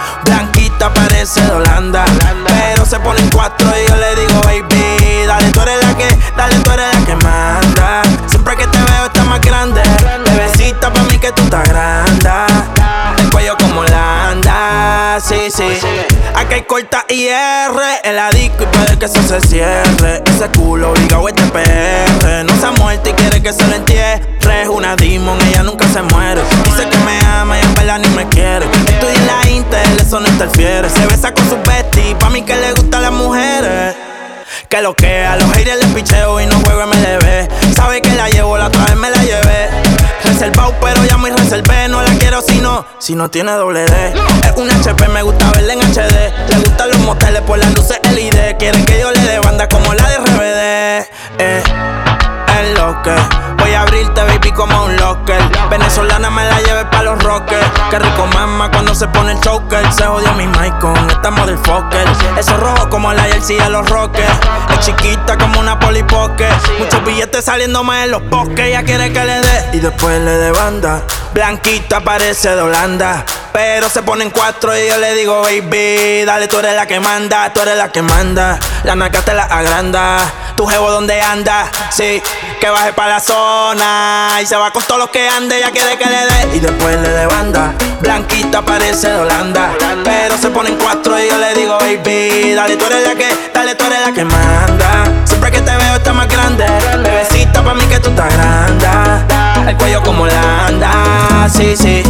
Blanquita 0.75 0.93
parece 0.93 1.41
de 1.41 1.51
Holanda, 1.51 2.05
pero 2.47 2.85
se 2.85 2.99
ponen 2.99 3.29
cuatro 3.29 3.67
y 3.77 3.89
yo 3.89 3.95
le 3.95 4.15
digo, 4.15 4.41
baby, 4.41 5.25
dale, 5.25 5.49
tú 5.51 5.61
eres 5.61 5.81
la 5.85 5.97
que, 5.97 6.07
dale, 6.35 6.55
tú 6.59 6.71
eres 6.71 6.93
la 6.93 7.05
que 7.05 7.15
manda. 7.15 8.01
Siempre 8.27 8.55
que 8.55 8.67
te 8.67 8.77
veo 8.77 9.05
está 9.05 9.23
más 9.23 9.41
grande. 9.41 9.81
Bebecita 10.25 10.91
pa' 10.91 11.03
mí 11.03 11.17
que 11.17 11.31
tú 11.31 11.43
estás 11.43 11.67
grande. 11.67 12.29
El 13.19 13.29
cuello 13.29 13.55
como 13.57 13.81
Holanda, 13.81 15.17
sí, 15.21 15.49
sí. 15.49 15.79
Aquí 16.45 16.53
hay 16.53 16.61
corta 16.61 17.05
IR 17.09 17.71
en 18.03 18.15
la 18.15 18.29
disco 18.29 18.63
y 18.63 18.65
puede 18.67 18.99
que 18.99 19.05
eso 19.05 19.21
se 19.23 19.41
cierre. 19.47 20.21
Ese 20.25 20.47
culo 20.55 20.91
obligado 20.91 21.27
este 21.27 21.41
PR. 21.43 22.45
No 22.45 22.55
se 22.59 22.65
ha 22.67 22.71
muerto 22.71 23.09
y 23.09 23.13
quiere 23.13 23.41
que 23.41 23.51
se 23.51 23.65
lo 23.65 23.75
entierre. 23.75 24.21
Es 24.61 24.67
una 24.67 24.95
demon, 24.95 25.41
ella 25.41 25.63
nunca 25.63 25.87
se 25.87 26.03
muere. 26.03 26.41
Dice 26.65 26.87
que 26.87 26.97
me 26.99 27.19
ama 27.25 27.57
y 27.57 27.63
en 27.63 27.73
verdad 27.73 27.97
ni 27.97 28.09
me 28.09 28.29
quiere. 28.29 28.65
Estudia 28.65 29.13
en 29.15 29.27
la 29.27 29.49
Intel, 29.49 29.99
eso 29.99 30.19
no 30.19 30.27
interfiere. 30.27 30.87
Se 30.87 31.07
besa 31.07 31.33
con 31.33 31.49
su 31.49 31.57
bestie, 31.67 32.15
pa' 32.15 32.29
mí 32.29 32.43
que 32.43 32.55
le 32.55 32.73
gustan 32.73 33.01
las 33.01 33.11
mujeres. 33.11 33.95
Que 34.69 34.81
lo 34.81 34.93
que 34.93 35.25
a 35.25 35.37
los 35.37 35.51
haters 35.51 35.77
les 35.77 35.93
picheo 35.95 36.39
y 36.39 36.45
no 36.45 36.59
juego 36.59 36.85
MLB. 36.85 37.73
Sabe 37.75 38.01
que 38.01 38.13
la 38.13 38.29
llevo, 38.29 38.55
la 38.55 38.67
otra 38.67 38.85
vez 38.85 38.95
me 38.95 39.09
la 39.09 39.23
llevé. 39.23 39.84
Reservado, 40.35 40.75
pero 40.81 41.01
ya 41.05 41.15
muy 41.15 41.31
reservé. 41.31 41.87
No 41.87 42.01
la 42.01 42.11
quiero 42.15 42.41
si 42.41 42.59
no, 42.59 42.85
si 42.99 43.15
no 43.15 43.31
tiene 43.31 43.53
doble 43.53 43.85
D. 43.85 44.13
Es 44.43 44.51
un 44.57 44.69
HP, 44.69 45.07
me 45.07 45.21
gusta 45.21 45.49
verla 45.51 45.71
en 45.71 45.79
HD. 45.79 46.49
Le 46.49 46.57
gustan 46.57 46.89
los 46.89 46.99
moteles 46.99 47.41
por 47.43 47.57
las 47.57 47.73
luces 47.73 47.97
LED. 48.03 48.57
Quieren 48.57 48.85
que 48.85 48.99
yo 48.99 49.13
le 49.13 49.21
dé 49.21 49.39
banda 49.39 49.69
como 49.69 49.93
la 49.93 50.09
de 50.09 50.17
RBD. 50.17 51.07
Eh, 51.39 51.63
es 52.59 52.77
lo 52.77 53.01
que. 53.01 53.15
Abrirte, 53.75 54.23
baby, 54.23 54.51
como 54.51 54.85
un 54.85 54.95
locker. 54.95 55.41
Venezolana 55.69 56.29
me 56.29 56.45
la 56.45 56.61
lleve 56.61 56.85
pa' 56.85 57.03
los 57.03 57.21
rockers. 57.21 57.65
Qué 57.89 57.99
rico 57.99 58.25
mama 58.27 58.71
cuando 58.71 58.95
se 58.95 59.07
pone 59.07 59.33
el 59.33 59.41
choker. 59.41 59.91
Se 59.91 60.05
jodió 60.05 60.31
mi 60.33 60.47
mic 60.47 60.79
con 60.79 60.95
esta 61.09 61.29
motherfucker. 61.29 62.07
Eso 62.37 62.55
rojo 62.57 62.89
como 62.89 63.11
la 63.13 63.23
jersey 63.23 63.57
de 63.57 63.69
los 63.69 63.87
rockers. 63.89 64.31
Es 64.71 64.85
chiquita 64.85 65.37
como 65.37 65.59
una 65.59 65.77
polipoque. 65.77 66.47
Muchos 66.79 67.03
billetes 67.03 67.45
saliéndome 67.45 68.03
en 68.03 68.11
los 68.11 68.29
bosques. 68.29 68.59
Ella 68.59 68.83
quiere 68.83 69.11
que 69.11 69.23
le 69.25 69.41
dé 69.41 69.69
y 69.73 69.79
después 69.79 70.21
le 70.21 70.31
dé 70.31 70.51
banda. 70.51 71.01
Blanquita 71.33 71.99
parece 71.99 72.55
de 72.55 72.61
Holanda. 72.61 73.25
Pero 73.51 73.89
se 73.89 74.03
ponen 74.03 74.31
cuatro 74.31 74.77
y 74.77 74.87
yo 74.87 74.97
le 74.97 75.13
digo, 75.13 75.41
baby, 75.41 76.25
dale, 76.25 76.47
tú 76.47 76.59
eres 76.59 76.75
la 76.75 76.85
que 76.85 76.99
manda, 76.99 77.53
tú 77.53 77.61
eres 77.61 77.77
la 77.77 77.89
que 77.89 78.01
manda. 78.01 78.59
La 78.83 78.95
naca 78.95 79.21
te 79.21 79.33
la 79.33 79.43
agranda. 79.43 80.17
Tu 80.55 80.65
jevo 80.65 80.89
donde 80.91 81.21
anda, 81.21 81.69
sí, 81.89 82.21
que 82.61 82.69
baje 82.69 82.93
pa' 82.93 83.07
la 83.07 83.19
zona. 83.19 83.64
Y 83.73 84.45
se 84.45 84.55
va 84.55 84.71
con 84.71 84.83
todos 84.83 84.99
los 84.99 85.09
que 85.09 85.27
ande, 85.27 85.57
ella 85.57 85.71
quiere 85.71 85.97
que 85.97 86.05
le 86.05 86.25
dé. 86.25 86.57
Y 86.57 86.59
después 86.59 86.99
le 87.01 87.09
dé 87.09 87.25
banda. 87.25 87.73
Blanquita 87.99 88.61
parece 88.61 89.09
de 89.09 89.15
Holanda. 89.15 89.71
Pero 90.03 90.37
se 90.37 90.49
ponen 90.49 90.75
cuatro 90.75 91.19
y 91.19 91.27
yo 91.27 91.37
le 91.39 91.55
digo, 91.55 91.75
baby, 91.79 92.53
dale, 92.53 92.75
tú 92.75 92.85
eres 92.85 93.07
la 93.07 93.15
que, 93.15 93.27
dale, 93.53 93.73
tú 93.73 93.85
eres 93.85 94.01
la 94.05 94.13
que 94.13 94.23
manda. 94.23 95.05
Siempre 95.23 95.49
que 95.49 95.61
te 95.61 95.75
veo 95.75 95.95
está 95.95 96.13
más 96.13 96.27
grande. 96.27 96.65
Bebecita 97.03 97.63
pa' 97.63 97.73
mí 97.73 97.85
que 97.85 97.99
tú 97.99 98.09
estás 98.09 98.31
grande. 98.33 98.87
El 99.67 99.77
cuello 99.77 100.03
como 100.03 100.23
Holanda, 100.23 101.49
sí, 101.51 101.75
sí. 101.75 102.03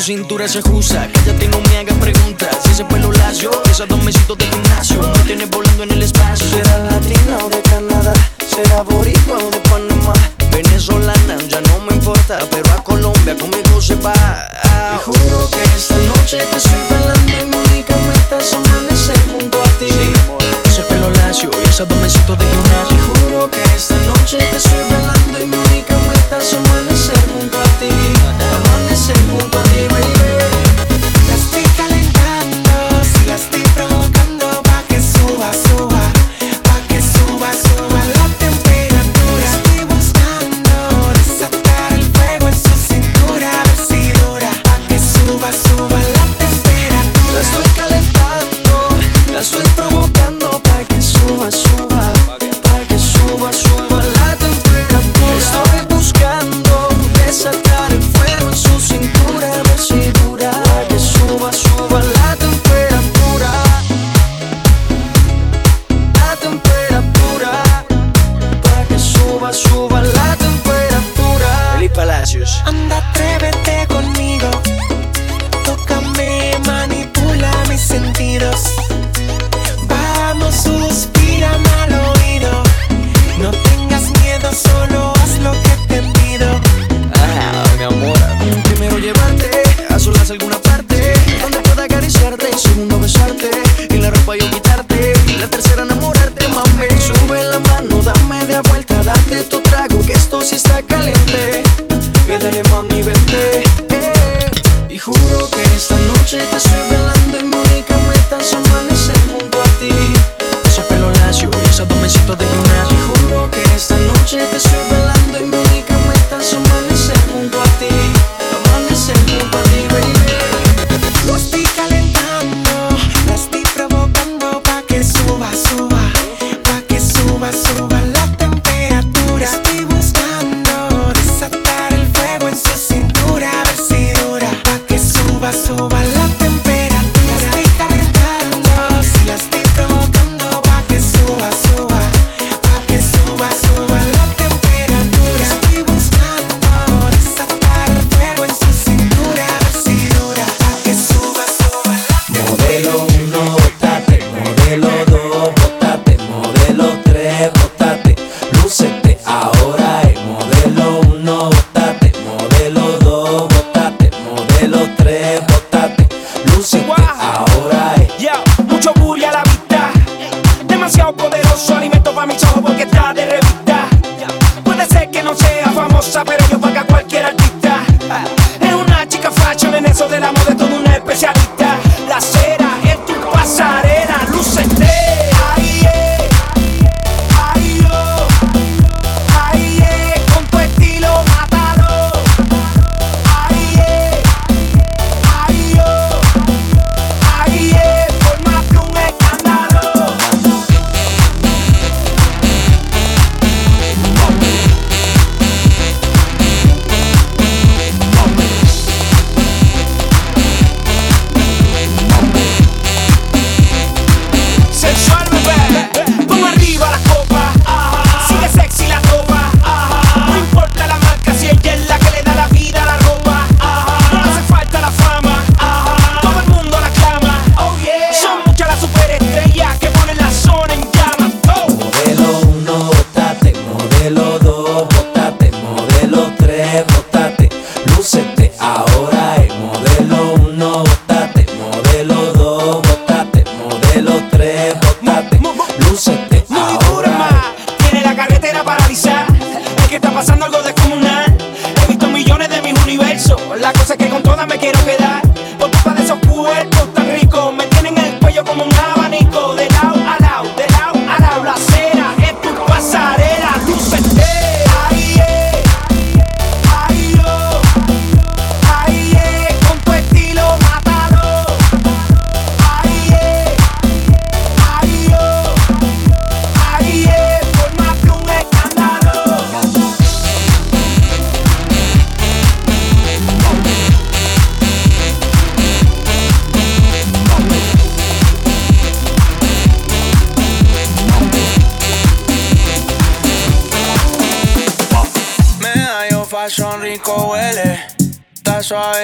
cintura 0.00 0.46
es 0.46 0.56
excusa. 0.56 1.08
Que 1.08 1.20
ya 1.24 1.34
tengo 1.38 1.60
me 1.60 1.78
haga 1.78 1.94
preguntas. 1.94 2.58
Si 2.64 2.70
ese 2.70 2.84
pelo 2.84 3.12
lacio, 3.12 3.50
esos 3.70 3.88
dos 3.88 4.02
mesitos 4.02 4.38
de 4.38 4.49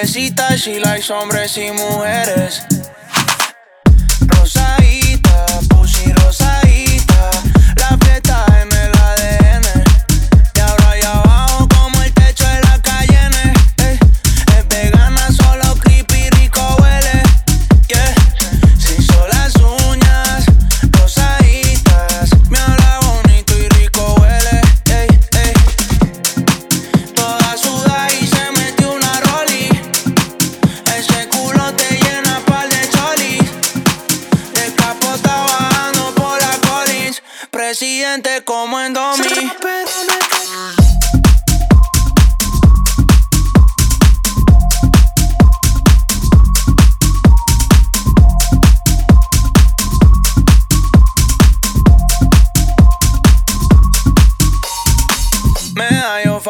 necesita, 0.07 0.55
she 0.55 0.79
likes 0.79 1.11
hombres 1.11 1.57
y 1.57 1.69
mujeres. 1.71 2.86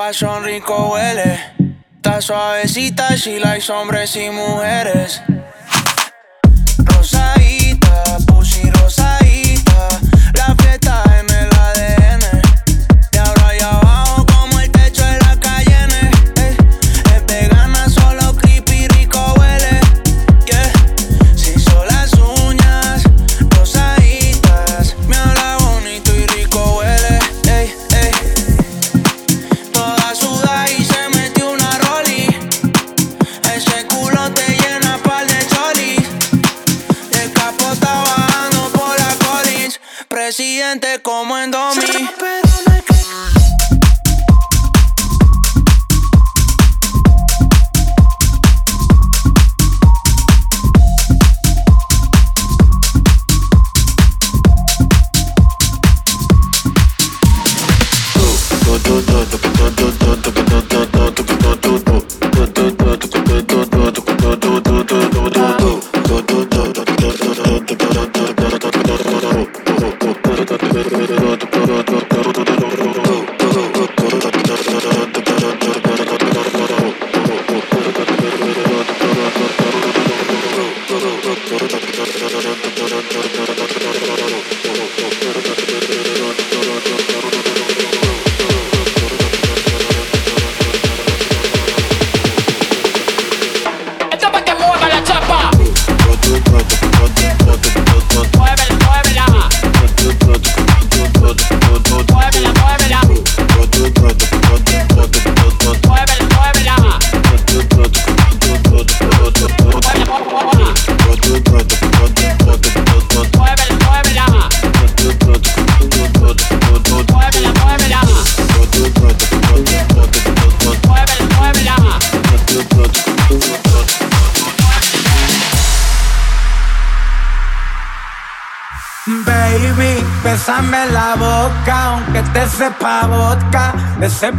pasión 0.08 0.42
rico 0.46 0.92
huele. 0.94 1.38
Está 1.98 2.22
suavecita, 2.22 3.18
she 3.18 3.42
likes 3.42 3.70
hombres 3.70 4.16
y 4.16 4.30
mujeres. 4.30 5.22
Rosa 6.78 7.34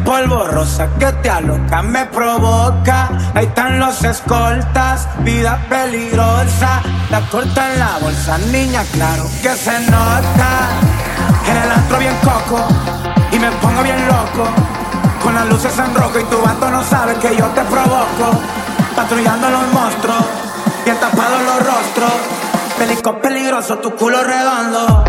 polvo 0.05 0.47
rosa 0.47 0.89
que 0.99 1.13
te 1.23 1.31
aloca, 1.31 1.83
me 1.83 2.07
provoca. 2.07 3.11
Ahí 3.35 3.47
están 3.47 3.79
los 3.79 4.03
escoltas, 4.05 5.09
vida 5.21 5.59
peligrosa. 5.69 6.83
La 7.11 7.21
corta 7.31 7.73
en 7.73 7.79
la 7.79 7.99
bolsa, 7.99 8.39
niña, 8.51 8.83
claro 8.93 9.25
que 9.43 9.55
se 9.55 9.81
nota. 9.91 10.71
En 11.49 11.57
el 11.57 11.71
antro 11.71 11.99
bien 11.99 12.17
coco 12.23 12.67
y 13.33 13.39
me 13.39 13.51
pongo 13.53 13.83
bien 13.83 14.07
loco. 14.07 14.49
Con 15.23 15.35
las 15.35 15.47
luces 15.49 15.79
en 15.79 15.95
rojo 15.95 16.19
y 16.19 16.25
tu 16.25 16.41
vato 16.41 16.71
no 16.71 16.83
sabe 16.85 17.15
que 17.17 17.37
yo 17.37 17.47
te 17.47 17.63
provoco. 17.63 18.41
Patrullando 18.95 19.51
los 19.51 19.73
monstruos, 19.73 20.25
bien 20.85 20.99
tapados 20.99 21.43
los 21.43 21.67
rostros. 21.67 22.13
Pelico 22.79 23.21
peligroso, 23.21 23.79
tu 23.79 23.95
culo 23.97 24.23
redondo. 24.23 25.05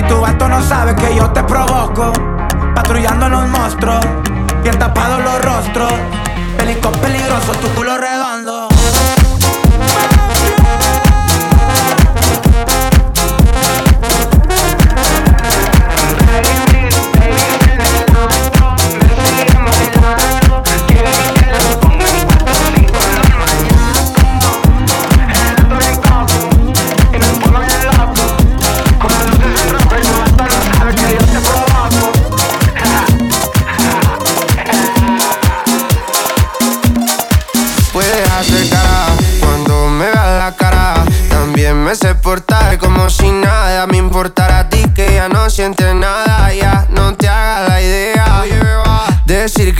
Y 0.00 0.02
tu 0.04 0.18
gato 0.18 0.48
no 0.48 0.62
sabe 0.62 0.96
que 0.96 1.14
yo 1.14 1.30
te 1.30 1.42
provoco. 1.42 2.10
Patrullando 2.74 3.28
los 3.28 3.46
monstruos, 3.48 4.00
bien 4.62 4.78
tapados 4.78 5.22
los 5.22 5.44
rostros. 5.44 5.92
Pelicón 6.56 6.92
peligroso, 6.92 7.52
tu 7.60 7.68
culo 7.74 7.98
redondo. 7.98 8.29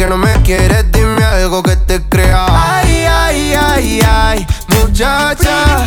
Que 0.01 0.07
no 0.07 0.17
me 0.17 0.33
quieres, 0.45 0.91
dime 0.93 1.23
algo 1.23 1.63
que 1.63 1.77
te 1.77 2.01
crea. 2.01 2.47
Ay, 2.49 3.05
ay, 3.05 3.53
ay, 3.53 4.01
ay, 4.01 4.47
muchacha. 4.69 5.87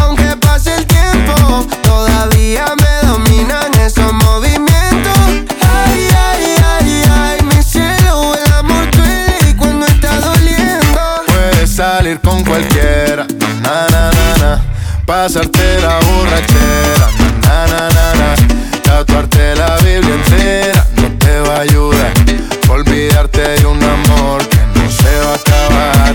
Aunque 0.00 0.36
pase 0.36 0.76
el 0.76 0.86
tiempo, 0.86 1.66
todavía 1.82 2.66
me 2.76 3.08
dominan 3.08 3.74
esos 3.80 4.12
movimientos. 4.12 5.18
Ay, 5.74 6.08
ay, 6.30 6.54
ay, 6.72 7.02
ay, 7.10 7.38
mi 7.46 7.60
cielo, 7.60 8.32
el 8.36 8.52
amor 8.52 8.88
duele 8.92 9.36
y 9.50 9.54
cuando 9.54 9.86
está 9.86 10.14
doliendo. 10.20 11.00
Puedes 11.26 11.74
salir 11.74 12.20
con 12.20 12.44
cualquiera, 12.44 13.26
na 13.62 13.88
na 13.90 14.10
na 14.12 14.36
na, 14.40 14.64
pasarte 15.04 15.80
la 15.80 15.98
borrachera, 16.06 17.08
na 17.42 17.66
na 17.66 17.88
na 17.88 18.14
na, 18.20 18.34
tatuarte 18.84 19.56
la 19.56 19.76
Biblia 19.78 20.14
entera 20.14 20.86
no 20.96 21.08
te 21.18 21.40
va 21.40 21.56
a 21.56 21.60
ayudar, 21.62 21.97
olvidarte 22.78 23.40
de 23.40 23.66
un 23.66 23.82
amor 23.82 24.46
que 24.48 24.58
no 24.78 24.90
se 24.90 25.18
va 25.20 25.32
a 25.32 25.34
acabar. 25.34 26.14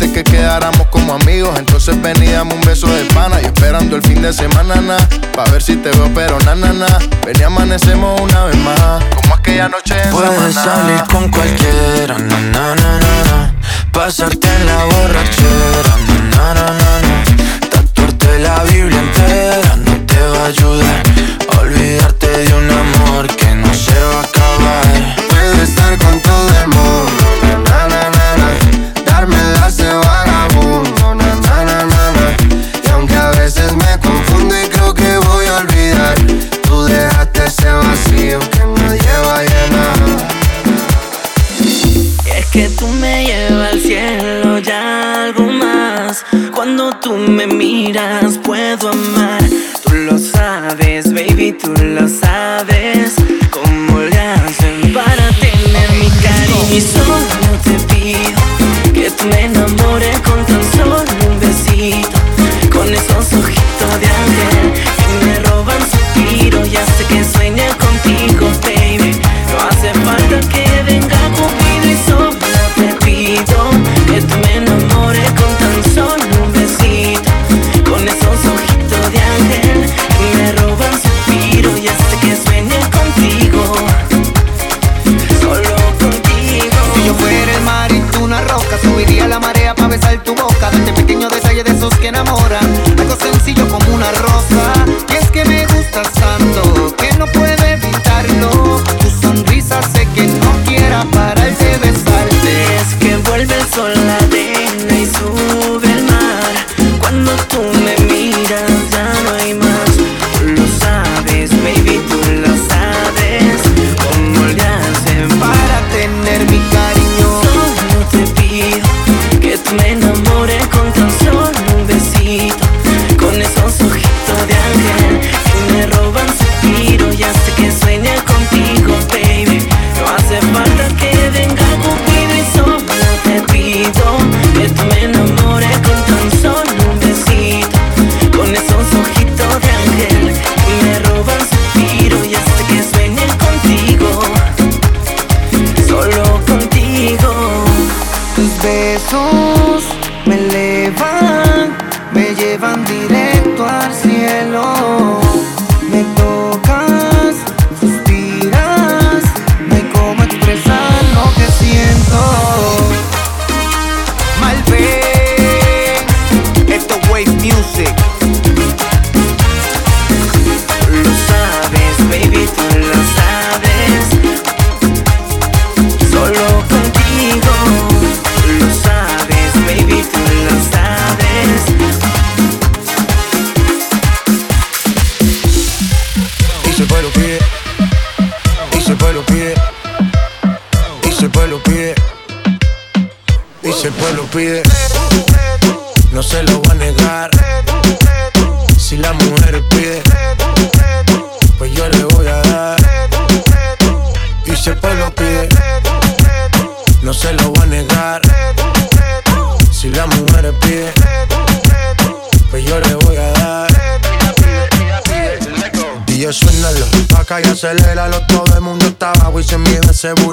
Dijiste 0.00 0.24
que 0.24 0.30
quedáramos 0.30 0.86
como 0.88 1.12
amigos, 1.14 1.58
entonces 1.58 2.00
ven 2.00 2.22
y 2.22 2.28
dame 2.28 2.54
un 2.54 2.62
beso 2.62 2.86
de 2.86 3.04
pana. 3.06 3.38
Y 3.42 3.44
esperando 3.44 3.96
el 3.96 4.02
fin 4.02 4.22
de 4.22 4.32
semana, 4.32 4.76
na, 4.76 4.96
pa' 5.34 5.44
ver 5.50 5.62
si 5.62 5.76
te 5.76 5.90
veo, 5.90 6.10
pero 6.14 6.38
na, 6.40 6.54
na, 6.54 6.72
na. 6.72 6.86
Ven 7.26 7.38
y 7.38 7.42
amanecemos 7.42 8.18
una 8.18 8.44
vez 8.44 8.56
más, 8.56 9.04
como 9.14 9.34
aquella 9.34 9.68
noche 9.68 9.94
en 10.02 10.10
Puedes 10.10 10.54
Samaná. 10.54 10.64
salir 10.64 11.04
con 11.12 11.28
cualquiera, 11.30 12.16
na 12.18 12.40
na 12.40 12.74
na 12.74 12.98
na 12.98 13.24
na. 13.28 13.54
Pasarte 13.92 14.46
en 14.48 14.66
la 14.66 14.84
borrachera, 14.84 15.94
na 16.08 16.54
na 16.54 16.54
na 16.54 16.70
na 16.72 17.00
na. 17.02 17.68
Tatuarte 17.70 18.38
la 18.38 18.62
Biblia 18.64 19.00
entera 19.00 19.76
no 19.76 19.92
te 20.06 20.20
va 20.20 20.44
a 20.44 20.46
ayudar. 20.46 21.02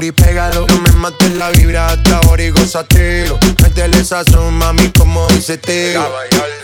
Booty 0.08 0.12
Pégalo, 0.12 0.66
no 0.68 0.82
me 0.82 0.92
mates 0.92 1.32
la 1.36 1.50
vibra 1.52 1.88
hasta 1.88 2.18
ahora 2.18 2.44
y 2.44 2.50
gózatelo 2.50 3.40
Métele 3.62 4.04
sazón, 4.04 4.54
mami, 4.56 4.90
como 4.90 5.28
dice 5.28 5.58
Teo. 5.58 6.06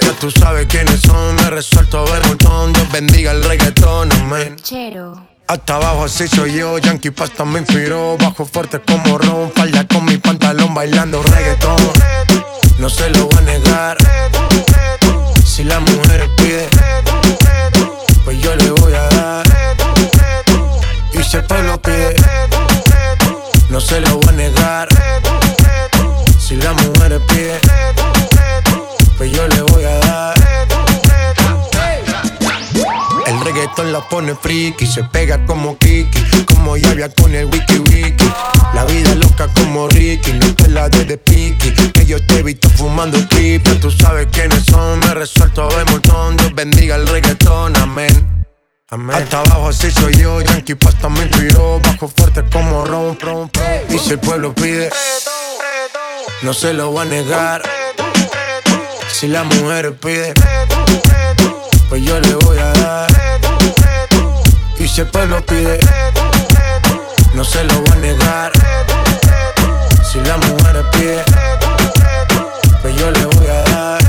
Ya 0.01 0.12
tú 0.19 0.29
sabes 0.32 0.67
quiénes 0.67 1.01
son, 1.01 1.36
me 1.36 1.49
resuelto 1.49 1.99
a 1.99 2.12
ver 2.12 2.21
un 2.23 2.27
montón 2.29 2.73
de 2.73 2.84
bendiga 2.91 3.32
el 3.32 3.43
reggaetón, 3.43 4.12
amén. 4.13 4.56
Chero. 4.62 5.27
Hasta 5.47 5.75
abajo 5.75 6.06
así 6.06 6.27
soy 6.27 6.53
yo, 6.53 6.77
Yankee 6.77 7.12
Pasta 7.12 7.43
me 7.43 7.60
inspiró 7.60 8.17
Bajo 8.17 8.45
fuerte 8.45 8.79
como 8.79 9.17
Ron, 9.17 9.51
falda 9.51 9.86
con 9.86 10.06
mi 10.06 10.17
pantalón 10.17 10.73
bailando 10.73 11.21
friki, 34.53 34.85
se 34.85 35.03
pega 35.03 35.43
como 35.45 35.77
Kiki, 35.77 36.45
como 36.45 36.77
Yavia 36.77 37.09
con 37.09 37.33
el 37.33 37.45
wiki 37.45 37.79
wiki. 37.89 38.31
La 38.73 38.85
vida 38.85 39.09
es 39.09 39.17
loca 39.17 39.47
como 39.55 39.87
Ricky, 39.87 40.33
no 40.33 40.53
te 40.55 40.67
la 40.67 40.89
de 40.89 41.05
de 41.05 41.17
piqui. 41.17 41.71
Que 41.91 42.05
yo 42.05 42.23
te 42.25 42.39
he 42.39 42.43
visto 42.43 42.69
fumando 42.69 43.17
triple, 43.27 43.75
tú 43.75 43.89
sabes 43.89 44.27
quiénes 44.31 44.63
son, 44.65 44.99
me 44.99 45.13
resuelto 45.15 45.67
de 45.69 45.85
montón. 45.85 46.37
Dios 46.37 46.53
bendiga 46.53 46.95
el 46.95 47.07
reggaetón, 47.07 47.75
amén. 47.77 48.45
Amén. 48.89 49.15
Hasta 49.15 49.39
abajo 49.39 49.69
así 49.69 49.89
soy 49.89 50.15
yo, 50.17 50.39
Yankee 50.41 50.75
Pasta 50.75 51.09
me 51.09 51.23
inspiró, 51.23 51.79
bajo 51.79 52.07
fuerte 52.07 52.43
como 52.51 52.85
Ron, 52.85 53.17
ron. 53.19 53.51
Y 53.89 53.97
si 53.97 54.11
el 54.11 54.19
pueblo 54.19 54.53
pide, 54.53 54.89
no 56.43 56.53
se 56.53 56.73
lo 56.73 56.91
voy 56.91 57.07
a 57.07 57.09
negar. 57.09 57.63
Si 59.11 59.27
la 59.27 59.43
mujer 59.43 59.95
pide, 59.97 60.33
pues 61.89 62.03
yo 62.03 62.19
le 62.19 62.35
voy 62.35 62.57
a 62.59 62.71
dar. 62.73 63.32
Y 64.83 64.87
si 64.89 64.99
el 64.99 65.07
pueblo 65.07 65.41
pide, 65.45 65.79
no 67.33 67.45
se 67.45 67.63
lo 67.63 67.73
voy 67.75 67.89
a 67.89 67.95
negar. 67.95 68.51
Si 70.03 70.19
la 70.19 70.35
mujer 70.35 70.85
pide, 70.91 71.23
pues 72.81 72.93
yo 72.97 73.09
le 73.09 73.25
voy 73.25 73.47
a 73.47 73.63
dar. 73.71 74.01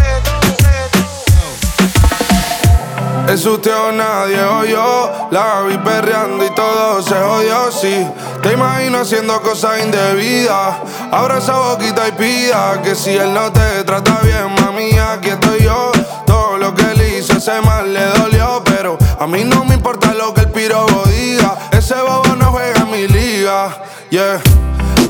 Es 3.28 3.46
usted 3.46 3.72
o 3.72 3.90
nadie 3.90 4.42
o 4.42 4.64
yo 4.64 5.28
La 5.30 5.62
vi 5.62 5.78
perreando 5.78 6.44
y 6.44 6.50
todo 6.54 7.02
se 7.02 7.14
jodió, 7.14 7.72
sí 7.72 8.06
Te 8.42 8.52
imagino 8.52 8.98
haciendo 8.98 9.40
cosas 9.40 9.82
indebidas 9.82 10.76
Abra 11.10 11.38
esa 11.38 11.54
boquita 11.54 12.06
y 12.06 12.12
pida 12.12 12.82
Que 12.82 12.94
si 12.94 13.16
él 13.16 13.32
no 13.32 13.50
te 13.50 13.82
trata 13.84 14.20
bien, 14.22 14.54
mami, 14.60 14.98
aquí 14.98 15.30
estoy 15.30 15.62
yo 15.62 15.90
Todo 16.26 16.58
lo 16.58 16.74
que 16.74 16.82
él 16.82 17.18
hizo, 17.18 17.38
ese 17.38 17.60
mal 17.62 17.92
le 17.94 18.13
a 19.18 19.26
mí 19.26 19.44
no 19.44 19.64
me 19.64 19.74
importa 19.74 20.12
lo 20.14 20.34
que 20.34 20.42
el 20.42 20.50
pirobo 20.50 21.04
diga 21.06 21.56
Ese 21.72 21.94
bobo 21.94 22.34
no 22.36 22.52
juega 22.52 22.80
en 22.80 22.90
mi 22.90 23.08
liga, 23.08 23.82
yeah 24.10 24.40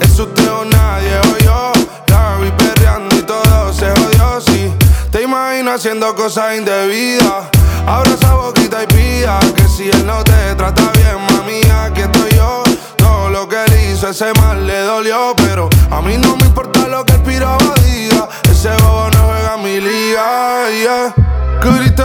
Es 0.01 0.19
usted 0.19 0.51
o 0.51 0.64
nadie 0.64 1.19
o 1.19 1.38
yo 1.38 1.73
La 2.09 2.37
vi 2.37 2.51
perreando 2.53 3.17
y 3.17 3.23
todo 3.23 3.73
se 3.73 3.90
jodió, 3.90 4.40
sí 4.40 4.73
Te 5.11 5.23
imagino 5.23 5.73
haciendo 5.73 6.14
cosas 6.14 6.57
indebidas 6.57 7.47
Abra 7.87 8.14
esa 8.14 8.35
boquita 8.35 8.83
y 8.83 8.87
pida 8.87 9.38
que 9.55 9.69
si 9.69 9.90
él 9.90 10.07
no 10.07 10.25
te 10.25 10.55
trata 10.55 10.90
bien, 10.93 11.21
mami, 11.31 11.61
aquí 11.71 12.01
estoy 12.01 12.31
yo. 12.35 12.62
Todo 12.97 13.29
lo 13.29 13.47
que 13.47 13.62
él 13.62 13.93
hizo, 13.93 14.09
ese 14.09 14.33
mal 14.40 14.67
le 14.67 14.81
dolió, 14.81 15.35
pero 15.37 15.69
a 15.90 16.01
mí 16.01 16.17
no 16.17 16.35
me 16.37 16.47
importa 16.47 16.88
lo 16.88 17.05
que 17.05 17.12
el 17.12 17.21
piraba 17.21 17.75
diga. 17.85 18.27
Ese 18.51 18.71
bobo 18.83 19.11
no 19.11 19.27
juega 19.27 19.57
mi 19.59 19.81
liga, 19.81 20.71
yeah. 20.71 21.14
Curiste 21.62 22.03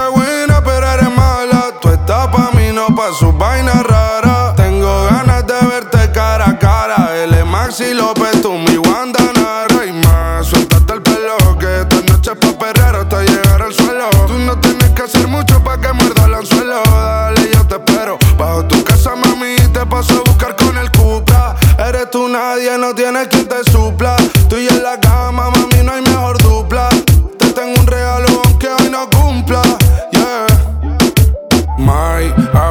pa' 3.09 3.15
sus 3.15 3.37
vainas 3.37 3.83
raras. 3.83 4.55
Tengo 4.55 5.05
ganas 5.05 5.45
de 5.45 5.67
verte 5.67 6.11
cara 6.11 6.49
a 6.49 6.59
cara. 6.59 7.15
Él 7.15 7.33
es 7.33 7.45
Maxi 7.45 7.93
López, 7.93 8.41
tú 8.41 8.53
mi 8.53 8.77
Wanda 8.77 9.19
Nara 9.35 9.85
y 9.85 9.91
más. 9.91 10.47
Suéltate 10.47 10.93
el 10.93 11.01
pelo, 11.01 11.57
que 11.59 11.81
esta 11.81 11.95
noche 12.11 12.31
es 12.31 12.37
pa' 12.37 12.59
perrear 12.59 12.95
hasta 12.95 13.21
llegar 13.21 13.61
al 13.61 13.73
suelo. 13.73 14.09
Tú 14.27 14.37
no 14.39 14.57
tienes 14.59 14.89
que 14.91 15.01
hacer 15.03 15.27
mucho 15.27 15.63
pa' 15.63 15.79
que 15.79 15.91
muerda 15.93 16.25
el 16.25 16.33
anzuelo. 16.35 16.81
Dale, 16.83 17.49
yo 17.53 17.65
te 17.65 17.75
espero. 17.75 18.17
Bajo 18.37 18.65
tu 18.65 18.83
casa, 18.83 19.15
mami, 19.15 19.55
te 19.73 19.85
paso 19.85 20.13
a 20.13 20.29
buscar 20.29 20.55
con 20.55 20.77
el 20.77 20.91
Cupra. 20.91 21.55
Eres 21.77 22.11
tú 22.11 22.27
nadie, 22.27 22.77
no 22.77 22.93
tienes 22.93 23.27
quien 23.27 23.47
te 23.47 23.63
supla. 23.71 24.15
Tú 24.49 24.55
en 24.55 24.83
la 24.83 24.99
cama, 24.99 25.18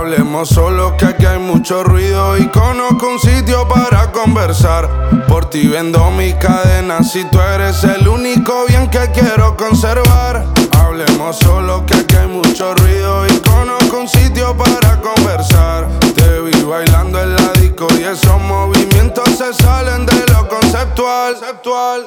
hablemos 0.08 0.48
solo 0.48 0.96
que 0.96 1.04
aquí 1.04 1.26
hay 1.26 1.38
mucho 1.38 1.84
ruido 1.84 2.38
y 2.38 2.48
conozco 2.48 3.08
un 3.08 3.18
sitio 3.18 3.68
para 3.68 4.10
conversar. 4.10 4.88
Por 5.28 5.50
ti 5.50 5.68
vendo 5.68 6.10
mis 6.12 6.34
cadenas 6.36 7.12
si 7.12 7.24
tú 7.24 7.38
eres 7.38 7.84
el 7.84 8.08
único 8.08 8.64
bien 8.68 8.88
que 8.88 9.10
quiero 9.12 9.54
conservar. 9.54 10.46
Hablemos 10.78 11.36
solo 11.36 11.84
que 11.84 11.94
aquí 11.94 12.16
hay 12.16 12.26
mucho 12.26 12.74
ruido 12.76 13.26
y 13.26 13.38
conozco 13.40 13.98
un 13.98 14.08
sitio 14.08 14.56
para 14.56 14.98
conversar. 14.98 15.86
Te 16.16 16.40
vi 16.40 16.62
bailando 16.62 17.20
en 17.20 17.36
la 17.36 17.52
disco 17.60 17.86
y 17.98 18.04
esos 18.04 18.40
movimientos 18.40 19.28
se 19.36 19.52
salen 19.62 20.06
de 20.06 20.24
lo 20.32 20.48
conceptual. 20.48 21.34
conceptual. 21.34 22.06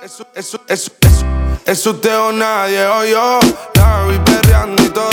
Eso, 0.00 0.26
eso, 0.32 0.60
eso, 0.68 0.92
eso. 1.66 1.90
O 1.90 2.32
nadie 2.32 2.86
o 2.86 3.04
yo. 3.04 3.40
La 3.74 4.04
vi 4.06 4.18
perreando 4.20 4.80
y 4.84 4.88
todo. 4.90 5.11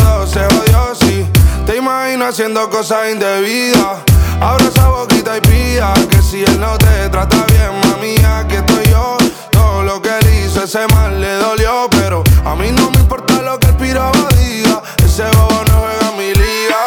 Haciendo 2.21 2.69
cosas 2.69 3.11
indebidas. 3.11 4.01
Abra 4.39 4.65
esa 4.65 4.89
boquita 4.89 5.37
y 5.37 5.41
pida 5.41 5.93
que 6.11 6.21
si 6.21 6.43
él 6.43 6.59
no 6.59 6.77
te 6.77 7.09
trata 7.09 7.43
bien, 7.47 7.71
mami, 7.89 8.15
aquí 8.17 8.55
estoy 8.55 8.85
yo. 8.91 9.17
Todo 9.51 9.81
lo 9.83 10.01
que 10.01 10.09
él 10.09 10.45
hizo, 10.45 10.63
ese 10.63 10.85
mal 10.87 11.19
le 11.19 11.33
dolió, 11.35 11.87
pero 11.89 12.23
a 12.45 12.55
mí 12.55 12.71
no 12.71 12.91
me 12.91 12.99
importa 12.99 13.41
lo 13.41 13.57
que 13.59 13.67
el 13.67 13.75
piraba 13.77 14.27
diga. 14.37 14.83
Ese 15.03 15.23
bobo 15.23 15.63
no 15.69 15.79
juega 15.79 16.11
mi 16.17 16.33
liga. 16.33 16.83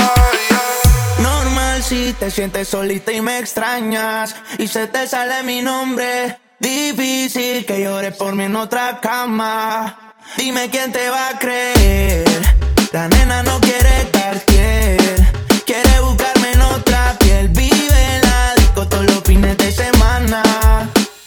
Normal 1.18 1.82
si 1.82 2.12
te 2.12 2.30
sientes 2.30 2.68
solita 2.68 3.10
y 3.10 3.20
me 3.20 3.38
extrañas 3.38 4.36
y 4.58 4.68
se 4.68 4.86
te 4.86 5.08
sale 5.08 5.42
mi 5.42 5.60
nombre. 5.60 6.38
Difícil 6.60 7.66
que 7.66 7.82
llores 7.82 8.16
por 8.16 8.34
mí 8.36 8.44
en 8.44 8.54
otra 8.54 9.00
cama. 9.00 10.14
Dime 10.36 10.70
quién 10.70 10.92
te 10.92 11.10
va 11.10 11.30
a 11.30 11.38
creer. 11.38 12.32
La 12.92 13.08
nena 13.08 13.42
no 13.42 13.58
quiere 13.60 14.10
Cartier, 14.12 14.98
quiere 15.64 16.00
buscarme 16.00 16.52
en 16.52 16.60
otra 16.60 17.16
piel. 17.20 17.48
Vive 17.48 18.16
en 18.16 18.20
la 18.20 18.54
disco 18.56 18.86
todos 18.86 19.06
los 19.06 19.22
fines 19.24 19.56
de 19.56 19.72
semana. 19.72 20.42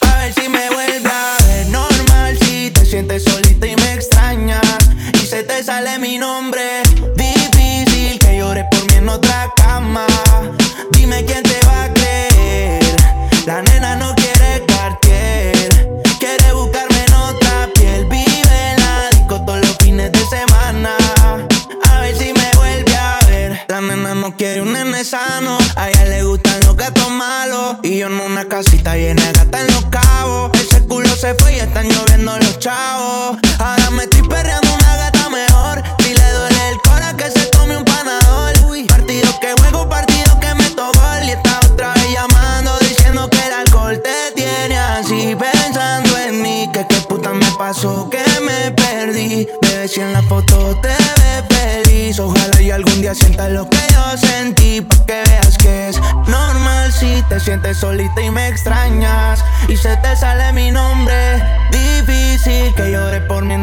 A 0.02 0.18
ver 0.20 0.32
si 0.32 0.48
me 0.48 0.70
vuelve 0.70 1.10
a 1.10 1.38
ver. 1.48 1.68
Normal 1.70 2.38
si 2.38 2.70
te 2.70 2.86
sientes 2.86 3.24
solita 3.24 3.66
y 3.66 3.76
me 3.78 3.94
extrañas 3.94 4.62
y 5.14 5.26
se 5.26 5.42
te 5.44 5.64
sale 5.64 5.98
mi 5.98 6.20
nombre. 6.20 6.84
Difícil 7.16 8.20
que 8.20 8.38
llores 8.38 8.66
por 8.70 8.86
mí 8.92 8.98
en 8.98 9.10
otra 9.10 9.52
cama. 9.56 10.06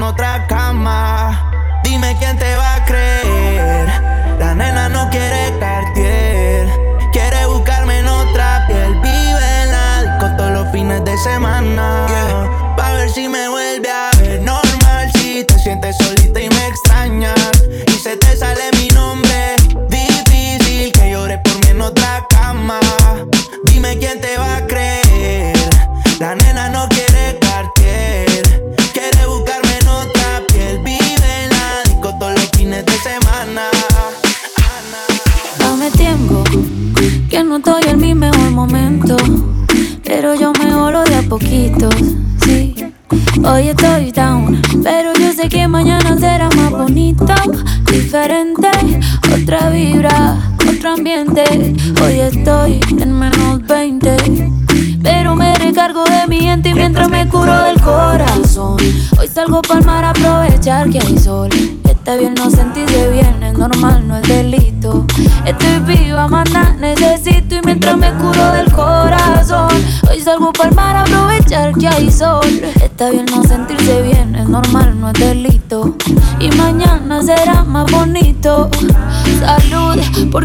Otra 0.03 0.47
cama. 0.47 1.81
Dime 1.85 2.17
quién 2.19 2.39
te 2.39 2.52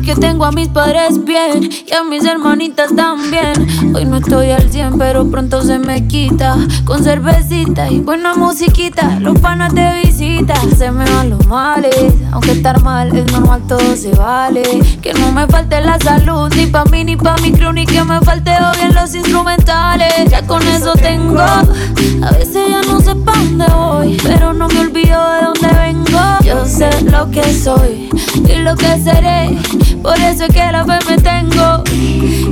porque 0.07 0.21
tengo 0.21 0.45
a 0.45 0.51
mis 0.53 0.69
padres 0.69 1.25
bien 1.25 1.69
y 1.85 1.93
a 1.93 2.01
mis 2.03 2.23
hermanitas 2.23 2.95
también. 2.95 3.53
Hoy 3.93 4.05
no 4.05 4.17
estoy 4.17 4.51
al 4.51 4.71
100, 4.71 4.97
pero 4.97 5.29
pronto 5.29 5.61
se 5.61 5.79
me 5.79 6.07
quita. 6.07 6.55
Con 6.85 7.03
cervecita 7.03 7.89
y 7.89 7.99
buena 7.99 8.33
musiquita, 8.35 9.19
los 9.19 9.37
panas 9.39 9.73
te 9.73 10.01
visitan. 10.05 10.75
Se 10.77 10.91
me 10.91 11.03
van 11.11 11.31
los 11.31 11.45
males, 11.47 12.13
aunque 12.31 12.51
estar 12.51 12.81
mal 12.83 13.13
es 13.17 13.29
normal, 13.33 13.63
todo 13.67 13.97
se 13.97 14.11
vale. 14.11 14.63
Que 15.01 15.13
no 15.13 15.31
me 15.33 15.45
falte 15.47 15.81
la 15.81 15.99
salud, 15.99 16.53
ni 16.55 16.67
pa' 16.67 16.85
mí, 16.85 17.03
ni 17.03 17.17
pa' 17.17 17.35
mi 17.41 17.51
crew, 17.51 17.73
ni 17.73 17.85
que 17.85 18.01
me 18.03 18.21
falte 18.21 18.51
odio 18.51 18.85
en 18.85 18.95
los 18.95 19.13
instrumentales. 19.13 20.29
Ya 20.29 20.41
con 20.47 20.65
eso 20.67 20.93
tengo, 20.93 21.41
a 21.41 22.31
veces 22.31 22.69
ya 22.69 22.81
no 22.83 23.01
sé 23.01 23.13
pa' 23.13 23.33
dónde 23.35 23.65
voy, 23.75 24.17
pero 24.23 24.53
no 24.53 24.69
me 24.69 24.79
olvido 24.79 25.19
de 25.33 25.41
dónde 25.41 25.79
vengo. 25.79 26.19
Yo 26.45 26.65
sé 26.65 26.89
lo 27.01 27.29
que 27.29 27.43
soy 27.53 28.09
y 28.47 28.55
lo 28.59 28.75
que 28.75 28.99
seré, 28.99 29.57
por 30.01 30.17
eso 30.17 30.45
es 30.45 30.53
que 30.53 30.71
la 30.71 30.85
fe 30.85 30.99
me 31.09 31.17
tengo. 31.17 31.83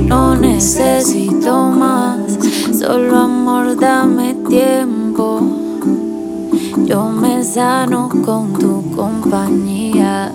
No 0.06 0.36
necesito 0.36 1.70
más, 1.70 2.18
solo 2.78 3.16
amor, 3.18 3.78
dame 3.78 4.34
tiempo. 4.48 5.40
Yo 6.84 7.08
me 7.08 7.42
sano 7.42 8.08
con 8.24 8.52
tu 8.54 8.90
compañía. 8.94 10.32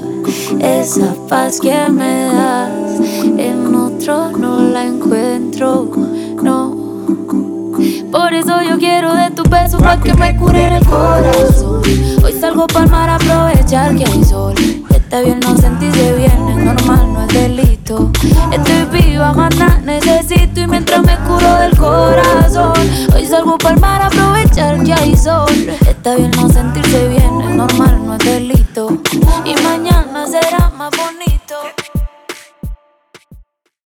Esa 0.60 1.14
paz 1.30 1.60
que 1.60 1.90
me 1.90 2.26
das, 2.26 3.00
en 3.38 3.74
otro 3.74 4.32
no 4.32 4.60
la 4.62 4.86
encuentro, 4.86 5.90
no. 6.42 6.76
Por 8.12 8.34
eso 8.34 8.62
yo 8.62 8.78
quiero 8.78 9.16
de 9.16 9.32
tu 9.32 9.44
beso 9.44 9.78
pa' 9.78 10.00
que 10.00 10.14
me 10.14 10.36
cure 10.38 10.78
el 10.78 10.86
corazón. 10.86 11.82
Hoy 12.24 12.34
salgo 12.40 12.68
pa'l 12.68 12.90
mar 12.90 13.10
aprovechar 13.10 13.96
que 13.96 14.06
hay 14.06 14.24
sol. 14.24 14.54
Está 15.12 15.24
bien 15.24 15.42
no 15.42 15.58
sentirse 15.58 16.14
bien 16.14 16.32
es 16.32 16.56
normal, 16.56 17.12
no 17.12 17.22
es 17.24 17.28
delito. 17.34 18.10
Estoy 18.50 19.02
viva, 19.02 19.34
matar 19.34 19.82
necesito 19.82 20.62
y 20.62 20.68
mientras 20.68 21.02
me 21.02 21.18
curo 21.28 21.54
del 21.58 21.78
corazón. 21.78 22.72
Hoy 23.14 23.26
salgo 23.26 23.58
para 23.58 23.76
mar 23.76 24.02
a 24.04 24.06
aprovechar 24.08 24.82
que 24.82 24.94
hay 24.94 25.18
sol. 25.18 25.52
Está 25.86 26.16
bien 26.16 26.32
no 26.38 26.48
sentirse 26.48 27.10
bien, 27.10 27.42
es 27.42 27.56
normal, 27.58 28.06
no 28.06 28.14
es 28.14 28.20
delito. 28.24 29.02
Y 29.44 29.54
mañana 29.62 30.26
será 30.28 30.70
más 30.78 30.92
bonito. 30.92 31.81